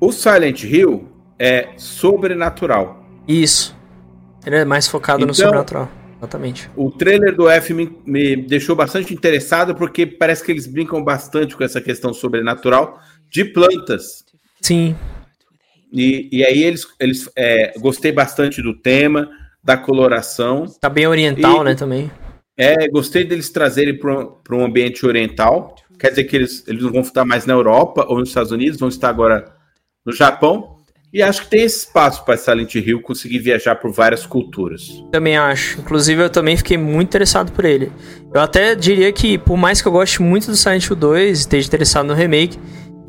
[0.00, 1.06] O Silent Hill
[1.38, 3.04] é sobrenatural.
[3.28, 3.76] Isso.
[4.46, 5.90] Ele é mais focado então, no sobrenatural.
[6.18, 6.70] Exatamente.
[6.76, 11.56] O trailer do F me, me, deixou bastante interessado porque parece que eles brincam bastante
[11.56, 13.00] com essa questão sobrenatural
[13.30, 14.24] de plantas.
[14.60, 14.96] Sim.
[15.92, 19.28] E, e aí eles, eles é, gostei bastante do tema,
[19.62, 20.66] da coloração.
[20.80, 22.10] Tá bem oriental, e, né, também.
[22.56, 25.74] É, gostei deles trazerem para um ambiente oriental.
[25.98, 28.78] Quer dizer que eles, eles não vão estar mais na Europa ou nos Estados Unidos,
[28.78, 29.52] vão estar agora
[30.04, 30.76] no Japão.
[31.12, 35.02] E acho que tem esse espaço para Silent Hill conseguir viajar por várias culturas.
[35.10, 35.80] Também acho.
[35.80, 37.90] Inclusive, eu também fiquei muito interessado por ele.
[38.32, 41.40] Eu até diria que, por mais que eu goste muito do Silent Hill 2 e
[41.40, 42.56] esteja interessado no remake,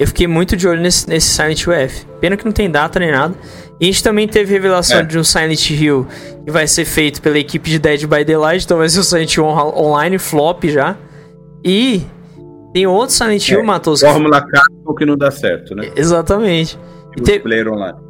[0.02, 2.08] eu fiquei muito de olho nesse, nesse Silent Hill F.
[2.20, 3.36] Pena que não tem data nem nada.
[3.80, 5.04] E a gente também teve revelação é.
[5.04, 6.08] de um Silent Hill
[6.44, 9.36] que vai ser feito pela equipe de Dead by Daylight, então vai ser o Silent
[9.36, 10.98] Hill online, flop já.
[11.64, 12.02] E
[12.74, 14.02] tem outro Silent Hill, é, Matos.
[14.02, 15.92] Fórmula Capcom que não dá certo, né?
[15.96, 16.80] Exatamente.
[17.16, 17.40] E te...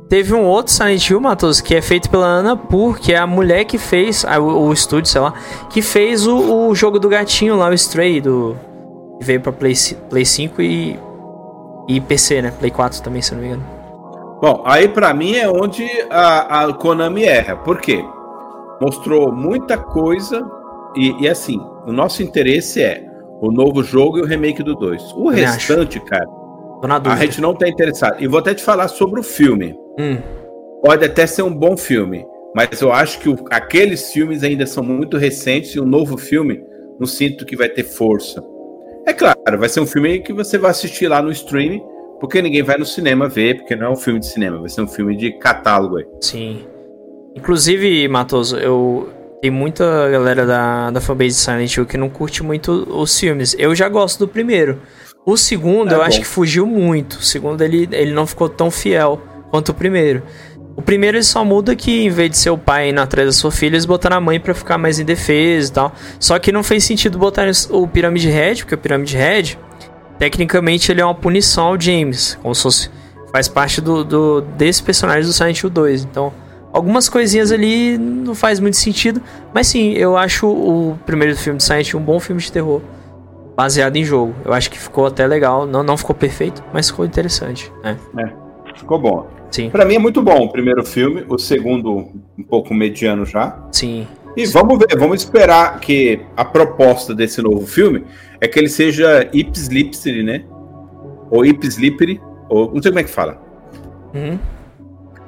[0.07, 3.27] Teve um outro Silent Hill, Matos, que é feito pela Ana Pur, que é a
[3.27, 5.33] mulher que fez, o, o estúdio, sei lá,
[5.69, 8.55] que fez o, o, jogo do gatinho lá, o Stray, do,
[9.19, 9.73] que veio pra Play,
[10.09, 10.97] Play 5 e,
[11.87, 12.51] e PC, né?
[12.51, 13.65] Play 4 também, se não me engano.
[14.41, 17.55] Bom, aí para mim é onde a, a Konami erra.
[17.57, 18.03] Por quê?
[18.81, 20.43] Mostrou muita coisa
[20.95, 23.05] e, e, assim, o nosso interesse é
[23.39, 25.13] o novo jogo e o remake do 2.
[25.13, 26.07] O restante, acho.
[26.07, 26.25] cara,
[27.05, 28.21] a gente não tá interessado.
[28.21, 29.75] E vou até te falar sobre o filme.
[29.99, 30.17] Hum.
[30.83, 32.25] Pode até ser um bom filme,
[32.55, 36.63] mas eu acho que o, aqueles filmes ainda são muito recentes e o novo filme
[36.99, 38.43] não sinto que vai ter força.
[39.05, 41.81] É claro, vai ser um filme que você vai assistir lá no streaming,
[42.19, 44.81] porque ninguém vai no cinema ver, porque não é um filme de cinema, vai ser
[44.81, 46.05] um filme de catálogo aí.
[46.21, 46.65] Sim.
[47.35, 49.09] Inclusive, Matoso, eu
[49.41, 53.55] tem muita galera da, da fanbase de Silent Hill que não curte muito os filmes.
[53.57, 54.79] Eu já gosto do primeiro.
[55.25, 56.05] O segundo, é eu bom.
[56.05, 57.13] acho que fugiu muito.
[57.13, 60.21] O segundo, ele, ele não ficou tão fiel quanto o primeiro.
[60.75, 63.33] O primeiro ele só muda que em vez de ser o pai indo atrás da
[63.33, 65.91] sua filha, eles botaram a mãe para ficar mais indefesa e tal.
[66.19, 69.59] Só que não fez sentido botar o Pyramid Head, porque o Pyramid Head,
[70.17, 72.37] tecnicamente, ele é uma punição ao James.
[72.41, 72.91] Como se fosse,
[73.31, 76.03] faz parte do, do, desse personagem do Silent Hill 2.
[76.03, 76.33] Então,
[76.71, 79.21] algumas coisinhas ali não faz muito sentido.
[79.53, 82.81] Mas sim, eu acho o primeiro filme do Silent Hill um bom filme de terror
[83.55, 84.33] baseado em jogo.
[84.45, 85.67] Eu acho que ficou até legal.
[85.67, 87.71] Não, não ficou perfeito, mas ficou interessante.
[87.83, 87.97] Né?
[88.17, 89.40] É, ficou bom.
[89.51, 89.69] Sim.
[89.69, 93.67] Pra mim é muito bom o primeiro filme, o segundo um pouco mediano já.
[93.71, 94.07] Sim.
[94.35, 98.05] E vamos ver, vamos esperar que a proposta desse novo filme
[98.39, 100.45] é que ele seja ipslipsy, né?
[101.29, 103.41] Ou ipslippery, ou não sei como é que fala.
[104.13, 104.39] Uhum.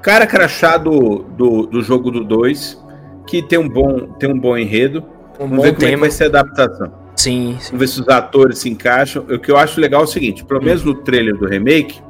[0.02, 2.82] Cara crachado do, do jogo do 2,
[3.28, 5.04] que tem um bom, tem um bom enredo.
[5.40, 5.92] Um vamos ver como tema.
[5.92, 6.94] é que vai ser a adaptação.
[7.16, 7.72] Sim, sim.
[7.72, 9.24] Vamos ver se os atores se encaixam.
[9.30, 12.02] O que eu acho legal é o seguinte: pelo menos no trailer do remake,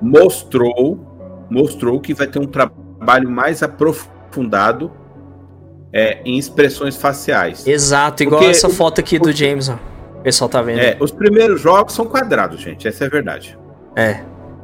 [0.00, 1.07] mostrou,
[1.50, 4.90] mostrou que vai ter um trabalho mais aprofundado
[5.92, 7.66] é, em expressões faciais.
[7.66, 9.78] Exato, igual Porque essa foto aqui do James, ó.
[10.18, 10.80] O pessoal tá vendo.
[10.80, 12.86] É, os primeiros jogos são quadrados, gente.
[12.86, 13.58] Essa é a verdade.
[13.96, 14.20] É.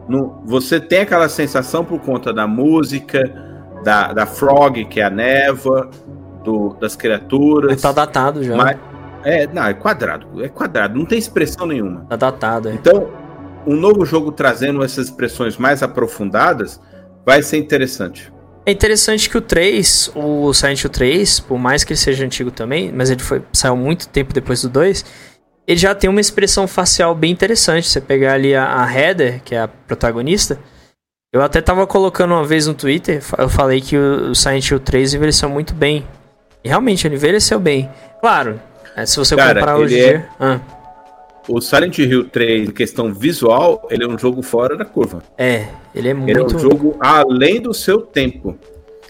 [0.08, 3.22] No, você tem aquela sensação por conta da música,
[3.82, 5.88] da, da Frog, que é a névoa,
[6.42, 7.70] do, das criaturas.
[7.70, 8.56] Mas tá datado já.
[8.56, 8.76] Mas,
[9.22, 10.44] é, não, é quadrado.
[10.44, 12.04] É quadrado, não tem expressão nenhuma.
[12.08, 12.74] Tá datado, é.
[12.74, 13.08] Então,
[13.66, 16.80] um novo jogo trazendo essas expressões mais aprofundadas
[17.24, 18.32] vai ser interessante.
[18.66, 22.50] É interessante que o 3, o Silent Hill 3, por mais que ele seja antigo
[22.50, 25.04] também, mas ele foi, saiu muito tempo depois do 2,
[25.66, 27.88] ele já tem uma expressão facial bem interessante.
[27.88, 30.58] Você pegar ali a, a Heather, que é a protagonista,
[31.32, 35.14] eu até tava colocando uma vez no Twitter, eu falei que o Silent Hill 3
[35.14, 36.06] envelheceu muito bem.
[36.62, 37.90] E realmente, ele envelheceu bem.
[38.20, 38.58] Claro,
[38.96, 40.08] é, se você Cara, comparar hoje em é...
[40.08, 40.28] dia.
[40.40, 40.60] Ah.
[41.48, 45.22] O Silent Hill 3, em questão visual, ele é um jogo fora da curva.
[45.36, 46.30] É, ele é muito.
[46.30, 48.58] Ele é um jogo além do seu tempo.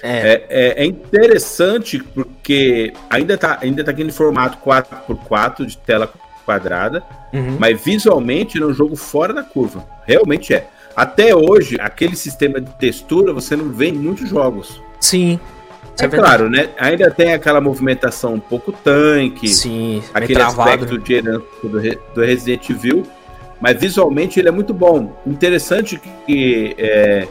[0.03, 0.09] É.
[0.09, 6.13] É, é, é interessante porque ainda tá, ainda tá aqui no formato 4x4 de tela
[6.45, 7.57] quadrada, uhum.
[7.59, 9.87] mas visualmente ele é um jogo fora da curva.
[10.07, 10.69] Realmente é.
[10.95, 14.81] Até hoje, aquele sistema de textura você não vê em muitos jogos.
[15.01, 15.41] Sim.
[16.01, 16.71] É, é claro, né?
[16.79, 19.49] Ainda tem aquela movimentação um pouco tanque.
[19.49, 21.81] Sim, aquele aspecto de herança do,
[22.15, 23.05] do Resident Evil.
[23.61, 25.17] Mas visualmente ele é muito bom.
[25.27, 27.29] Interessante que é,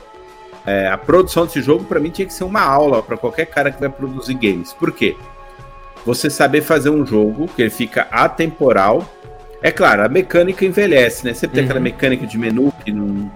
[0.65, 3.71] é, a produção desse jogo, para mim, tinha que ser uma aula para qualquer cara
[3.71, 4.73] que vai produzir games.
[4.73, 5.15] Por quê?
[6.05, 9.07] Você saber fazer um jogo que ele fica atemporal.
[9.61, 11.33] É claro, a mecânica envelhece, né?
[11.33, 11.53] Sempre uhum.
[11.53, 11.83] tem aquela uhum.
[11.83, 13.31] mecânica de menu que não.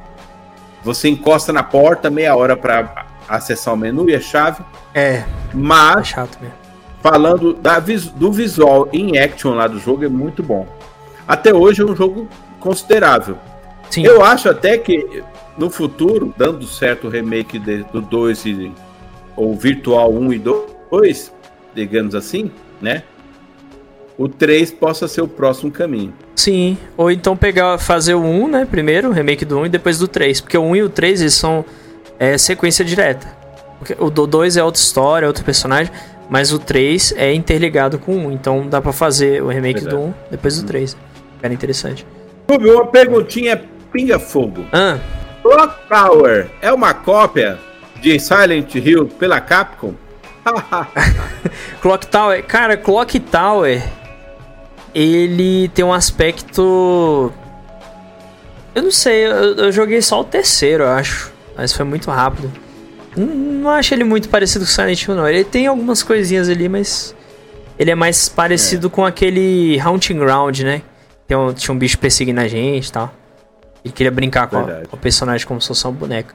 [0.83, 4.63] Você encosta na porta meia hora para acessar o menu e a chave.
[4.93, 5.23] É.
[5.53, 5.99] Mas.
[5.99, 6.55] É chato mesmo.
[7.01, 10.67] Falando da, do visual em action lá do jogo, é muito bom.
[11.27, 12.27] Até hoje é um jogo
[12.59, 13.37] considerável.
[13.89, 14.05] Sim.
[14.05, 15.23] Eu acho até que
[15.57, 18.43] no futuro, dando certo o remake de, do 2
[19.35, 21.33] ou Virtual 1 e 2,
[21.73, 22.51] digamos assim,
[22.81, 23.03] né?
[24.17, 26.13] O 3 possa ser o próximo caminho.
[26.35, 28.67] Sim, ou então pegar, fazer o 1, né?
[28.69, 30.41] Primeiro, o remake do 1 e depois do 3.
[30.41, 31.63] Porque o 1 e o 3 eles são
[32.19, 33.27] é, sequência direta.
[33.79, 35.91] Porque o do 2 é outra história, é outro personagem,
[36.29, 38.31] mas o 3 é interligado com o 1.
[38.31, 39.95] Então dá pra fazer o remake Verdade.
[39.95, 40.97] do 1 depois do 3.
[41.41, 42.05] Era interessante.
[42.49, 43.61] Uma perguntinha
[43.91, 44.65] pinga-fogo.
[44.71, 44.97] Ah.
[45.41, 47.59] Clock Tower é uma cópia
[48.01, 49.93] de Silent Hill pela Capcom?
[51.81, 53.81] Clock Tower, cara, Clock Tower
[54.95, 57.31] ele tem um aspecto
[58.77, 62.51] eu não sei, eu, eu joguei só o terceiro, eu acho, mas foi muito rápido.
[63.15, 65.27] Não, não acho ele muito parecido com Silent Hill não.
[65.27, 67.15] Ele tem algumas coisinhas ali, mas
[67.79, 68.89] ele é mais parecido é.
[68.89, 70.83] com aquele Haunting Ground, né?
[71.27, 73.11] Tem um, tinha um bicho perseguindo a gente e tal.
[73.83, 76.33] Ele queria brincar com, a, com o personagem como se fosse uma boneca.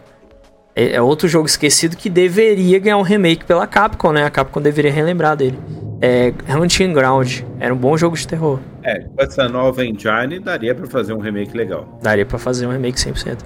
[0.74, 4.24] É, é, outro jogo esquecido que deveria ganhar um remake pela Capcom, né?
[4.24, 5.58] A Capcom deveria relembrar dele.
[6.00, 7.42] É Hunting Ground.
[7.60, 8.58] Era um bom jogo de terror.
[8.82, 11.98] É, com essa nova engine, daria para fazer um remake legal.
[12.02, 13.38] Daria para fazer um remake 100%.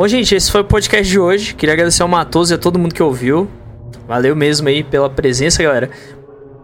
[0.00, 1.54] Bom, gente, esse foi o podcast de hoje.
[1.54, 3.46] Queria agradecer ao Matoso e a todo mundo que ouviu.
[4.08, 5.90] Valeu mesmo aí pela presença, galera.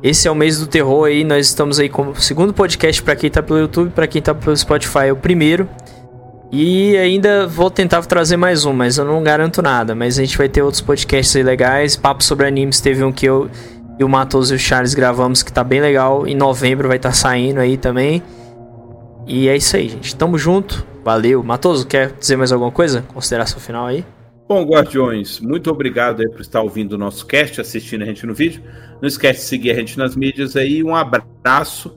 [0.03, 1.23] Esse é o mês do terror aí.
[1.23, 4.35] Nós estamos aí com o segundo podcast para quem tá pelo YouTube, para quem tá
[4.35, 5.69] pelo Spotify, é o primeiro.
[6.51, 9.95] E ainda vou tentar trazer mais um, mas eu não garanto nada.
[9.95, 11.95] Mas a gente vai ter outros podcasts aí legais.
[11.95, 13.51] Papo sobre animes, teve um que eu
[13.99, 16.27] e o Matos e o Charles gravamos que tá bem legal.
[16.27, 18.23] Em novembro vai estar tá saindo aí também.
[19.27, 20.17] E é isso aí, gente.
[20.17, 20.96] Tamo junto.
[21.07, 21.41] Valeu.
[21.41, 23.03] Matoso, quer dizer mais alguma coisa?
[23.03, 24.05] Consideração final aí?
[24.49, 28.61] Bom, Guardiões, muito obrigado por estar ouvindo o nosso cast, assistindo a gente no vídeo.
[29.01, 30.83] Não esquece de seguir a gente nas mídias aí.
[30.83, 31.97] Um abraço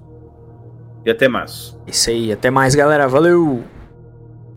[1.04, 1.76] e até mais.
[1.88, 3.08] Isso aí, até mais, galera.
[3.08, 3.64] Valeu!